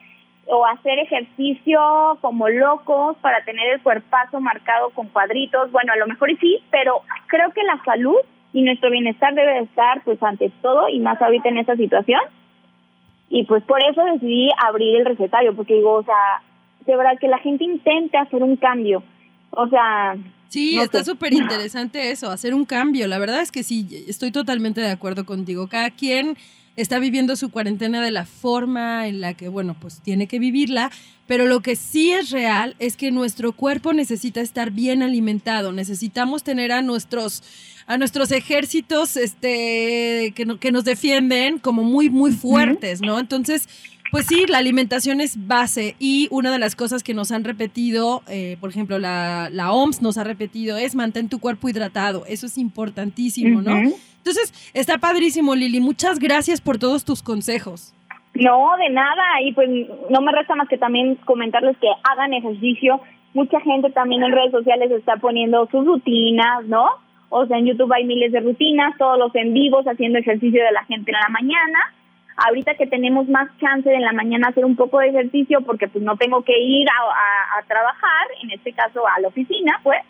o 0.47 0.67
hacer 0.67 0.99
ejercicio 0.99 1.81
como 2.21 2.49
locos 2.49 3.17
para 3.21 3.45
tener 3.45 3.75
el 3.75 3.83
cuerpazo 3.83 4.41
marcado 4.41 4.91
con 4.91 5.09
cuadritos, 5.09 5.73
bueno, 5.73 5.93
a 5.93 5.97
lo 5.97 6.07
mejor 6.07 6.31
sí, 6.41 6.63
pero 6.71 7.03
creo 7.27 7.51
que 7.53 7.63
la 7.63 7.83
salud 7.85 8.17
y 8.53 8.63
nuestro 8.63 8.91
bienestar 8.91 9.35
debe 9.35 9.55
de 9.55 9.61
estar 9.61 10.03
pues 10.05 10.23
ante 10.23 10.51
todo 10.63 10.89
y 10.89 11.01
más 11.01 11.21
ahorita 11.21 11.49
en 11.49 11.59
esta 11.59 11.77
situación. 11.77 12.21
Y 13.31 13.45
pues 13.45 13.65
por 13.65 13.83
eso 13.83 14.05
decidí 14.05 14.51
abrir 14.65 14.97
el 14.97 15.07
recetario, 15.07 15.57
porque 15.57 15.75
digo, 15.75 15.95
o 15.95 16.05
sea, 16.05 16.43
de 16.87 16.97
verdad 16.97 17.19
que 17.19 17.29
la 17.29 17.39
gente 17.39 17.65
intente 17.65 18.17
hacer 18.17 18.43
un 18.43 18.57
cambio. 18.57 19.03
O 19.51 19.67
sea, 19.69 20.17
Sí, 20.55 20.77
No 20.77 20.83
está 20.83 21.03
súper 21.03 21.33
interesante 21.33 22.13
eso, 22.13 22.31
hacer 22.31 22.55
un 22.55 22.65
cambio. 22.65 23.09
La 23.09 23.19
verdad 23.19 23.41
es 23.41 23.51
que 23.51 23.65
sí, 23.65 24.05
estoy 24.07 24.31
totalmente 24.31 24.81
de 24.81 24.93
acuerdo 24.93 25.27
contigo. 25.27 25.67
Cada 25.67 25.91
quien 25.91 26.37
está 26.77 26.99
viviendo 26.99 27.37
su 27.37 27.51
cuarentena 27.51 28.03
de 28.03 28.11
la 28.11 28.25
forma 28.27 29.07
en 29.07 29.21
la 29.21 29.35
que, 29.35 29.49
bueno, 29.49 29.77
pues 29.81 30.01
tiene 30.01 30.27
que 30.27 30.39
vivirla, 30.39 30.91
pero 31.27 31.47
lo 31.47 31.61
que 31.61 31.77
sí 31.77 32.11
es 32.11 32.31
real 32.31 32.75
es 32.79 32.97
que 32.97 33.11
nuestro 33.13 33.53
cuerpo 33.53 33.93
necesita 33.93 34.41
estar 34.41 34.71
bien 34.73 35.03
alimentado, 35.03 35.73
necesitamos 35.73 36.43
tener 36.43 36.73
a 36.73 36.83
nuestros 36.83 37.43
a 37.87 37.99
nuestros 37.99 38.33
ejércitos 38.33 39.15
este 39.19 40.33
que, 40.35 40.45
no- 40.47 40.59
que 40.59 40.73
nos 40.73 40.85
defienden 40.85 41.59
como 41.59 41.83
muy 41.85 42.09
muy 42.11 42.33
fuertes, 42.33 43.01
¿no? 43.03 43.19
Entonces, 43.21 43.69
pues 44.11 44.27
sí, 44.27 44.45
la 44.49 44.59
alimentación 44.59 45.21
es 45.21 45.47
base 45.47 45.97
y 45.99 46.29
una 46.31 46.51
de 46.53 46.59
las 46.59 46.77
cosas 46.77 47.03
que 47.03 47.15
nos 47.15 47.31
han 47.33 47.43
repetido, 47.45 48.23
eh, 48.29 48.57
por 48.61 48.71
ejemplo, 48.71 48.99
la, 48.99 49.49
la 49.53 49.73
OMS 49.73 50.03
nos 50.03 50.19
ha 50.19 50.25
repetido 50.25 50.77
es 50.79 50.95
mantén 50.95 51.29
tu 51.29 51.41
cuerpo 51.41 51.69
hidratado. 51.69 52.25
Eso 52.27 52.47
es 52.47 52.57
importantísimo, 52.59 53.61
¿no? 53.61 53.77
Entonces, 54.25 54.71
está 54.73 54.97
padrísimo, 54.97 55.55
Lili. 55.55 55.81
Muchas 55.81 56.19
gracias 56.19 56.63
por 56.63 56.79
todos 56.79 57.05
tus 57.05 57.23
consejos. 57.23 57.93
No, 58.33 58.71
de 58.79 58.89
nada. 58.89 59.23
Y 59.45 59.53
pues 59.53 59.69
no 60.09 60.23
me 60.23 60.33
resta 60.33 60.55
más 60.55 60.67
que 60.69 60.79
también 60.79 61.17
comentarles 61.27 61.77
que 61.77 61.89
hagan 62.11 62.33
ejercicio. 62.33 63.01
Mucha 63.35 63.61
gente 63.61 63.91
también 63.91 64.23
en 64.23 64.33
redes 64.33 64.51
sociales 64.51 64.91
está 64.93 65.17
poniendo 65.17 65.69
sus 65.71 65.85
rutinas, 65.85 66.65
¿no? 66.65 66.87
O 67.29 67.45
sea, 67.47 67.59
en 67.59 67.67
YouTube 67.67 67.93
hay 67.93 68.05
miles 68.05 68.33
de 68.33 68.41
rutinas, 68.41 68.97
todos 68.97 69.19
los 69.19 69.35
en 69.35 69.53
vivos 69.53 69.85
haciendo 69.87 70.19
ejercicio 70.19 70.65
de 70.65 70.73
la 70.73 70.85
gente 70.85 71.11
en 71.13 71.19
la 71.21 71.29
mañana. 71.29 71.79
Ahorita 72.49 72.75
que 72.77 72.87
tenemos 72.87 73.29
más 73.29 73.49
chance 73.61 73.89
de 73.89 73.97
en 73.97 74.03
la 74.03 74.13
mañana 74.13 74.49
hacer 74.49 74.65
un 74.65 74.75
poco 74.77 75.01
de 75.01 75.09
ejercicio 75.09 75.61
porque 75.61 75.87
pues 75.89 76.03
no 76.03 76.17
tengo 76.17 76.43
que 76.43 76.59
ir 76.59 76.87
a, 76.89 76.93
a- 76.93 77.59
a 77.59 77.63
trabajar, 77.67 78.27
en 78.43 78.51
este 78.53 78.73
caso 78.73 79.07
a 79.07 79.21
la 79.21 79.29
oficina, 79.29 79.81
pues, 79.83 80.01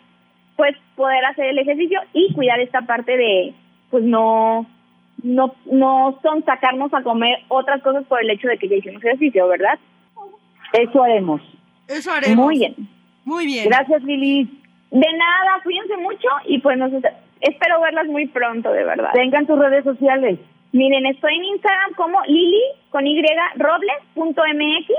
pues 0.55 0.75
poder 0.95 1.23
hacer 1.25 1.45
el 1.47 1.59
ejercicio 1.59 1.99
y 2.13 2.33
cuidar 2.33 2.59
esta 2.61 2.81
parte 2.81 3.17
de, 3.17 3.53
pues 3.95 4.03
no, 4.03 4.65
no, 5.23 5.55
no 5.71 6.19
son 6.21 6.43
sacarnos 6.43 6.93
a 6.93 7.01
comer 7.01 7.37
otras 7.47 7.81
cosas 7.81 8.03
por 8.07 8.21
el 8.21 8.29
hecho 8.29 8.49
de 8.49 8.57
que 8.57 8.67
ya 8.67 8.75
hicimos 8.75 9.01
ejercicio, 9.01 9.47
¿verdad? 9.47 9.79
Eso 10.73 11.01
haremos. 11.01 11.39
Eso 11.87 12.11
Muy 12.35 12.57
bien. 12.59 12.75
Muy 13.23 13.45
bien. 13.45 13.69
Gracias, 13.69 14.03
Lili. 14.03 14.43
De 14.91 14.99
nada, 14.99 15.61
cuídense 15.63 15.95
mucho 15.95 16.27
y 16.45 16.59
pues 16.59 16.77
nos 16.77 16.91
espero 17.39 17.79
verlas 17.79 18.07
muy 18.07 18.27
pronto, 18.27 18.69
de 18.69 18.83
verdad. 18.83 19.11
Tengan 19.13 19.47
tus 19.47 19.57
redes 19.57 19.85
sociales. 19.85 20.39
Miren, 20.73 21.05
estoy 21.05 21.37
en 21.37 21.45
Instagram 21.45 21.93
como 21.95 22.21
Lili 22.27 22.63
con 22.89 23.07
Y 23.07 23.23
robles.mx. 23.55 24.91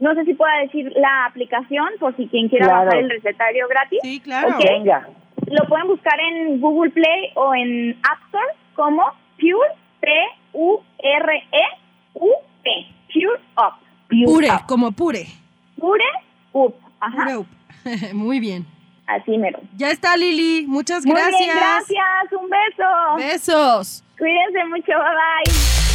No 0.00 0.14
sé 0.16 0.26
si 0.26 0.34
pueda 0.34 0.58
decir 0.58 0.92
la 0.96 1.24
aplicación 1.24 1.88
por 1.98 2.14
si 2.16 2.26
quien 2.28 2.50
quiera 2.50 2.66
Claro. 2.66 2.84
bajar 2.84 2.98
el 2.98 3.08
recetario 3.08 3.66
gratis. 3.68 4.00
Sí, 4.02 4.20
claro. 4.20 4.48
Ok. 4.48 4.64
Venga. 4.68 5.08
Lo 5.46 5.64
pueden 5.68 5.88
buscar 5.88 6.18
en 6.20 6.60
Google 6.60 6.90
Play 6.90 7.30
o 7.34 7.54
en 7.54 7.92
App 8.02 8.18
Store 8.26 8.54
como 8.74 9.02
Pure 9.38 9.68
P-U-R-E-U-P. 11.34 12.70
Pure 13.12 13.40
Up. 13.56 13.74
Pure, 14.08 14.50
Up. 14.50 14.66
como 14.66 14.92
pure. 14.92 15.26
Pure 15.78 16.04
Up. 16.52 16.74
Ajá. 17.00 17.16
Pure 17.24 17.36
up. 17.36 17.46
Muy 18.14 18.40
bien. 18.40 18.66
Así 19.06 19.36
mero. 19.36 19.60
Ya 19.76 19.90
está, 19.90 20.16
Lili. 20.16 20.64
Muchas 20.66 21.04
Muy 21.04 21.14
gracias. 21.14 21.38
bien, 21.40 21.50
gracias. 21.56 22.32
Un 22.32 22.48
beso. 22.48 23.16
Besos. 23.18 24.02
Cuídense 24.18 24.64
mucho. 24.70 24.86
Bye 24.86 25.44
bye. 25.44 25.52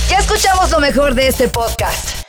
Ya 0.10 0.18
escuchamos 0.20 0.72
lo 0.72 0.80
mejor 0.80 1.14
de 1.16 1.28
este 1.28 1.48
podcast. 1.48 2.29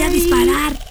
voy 0.00 0.08
a 0.08 0.12
disparar. 0.12 0.89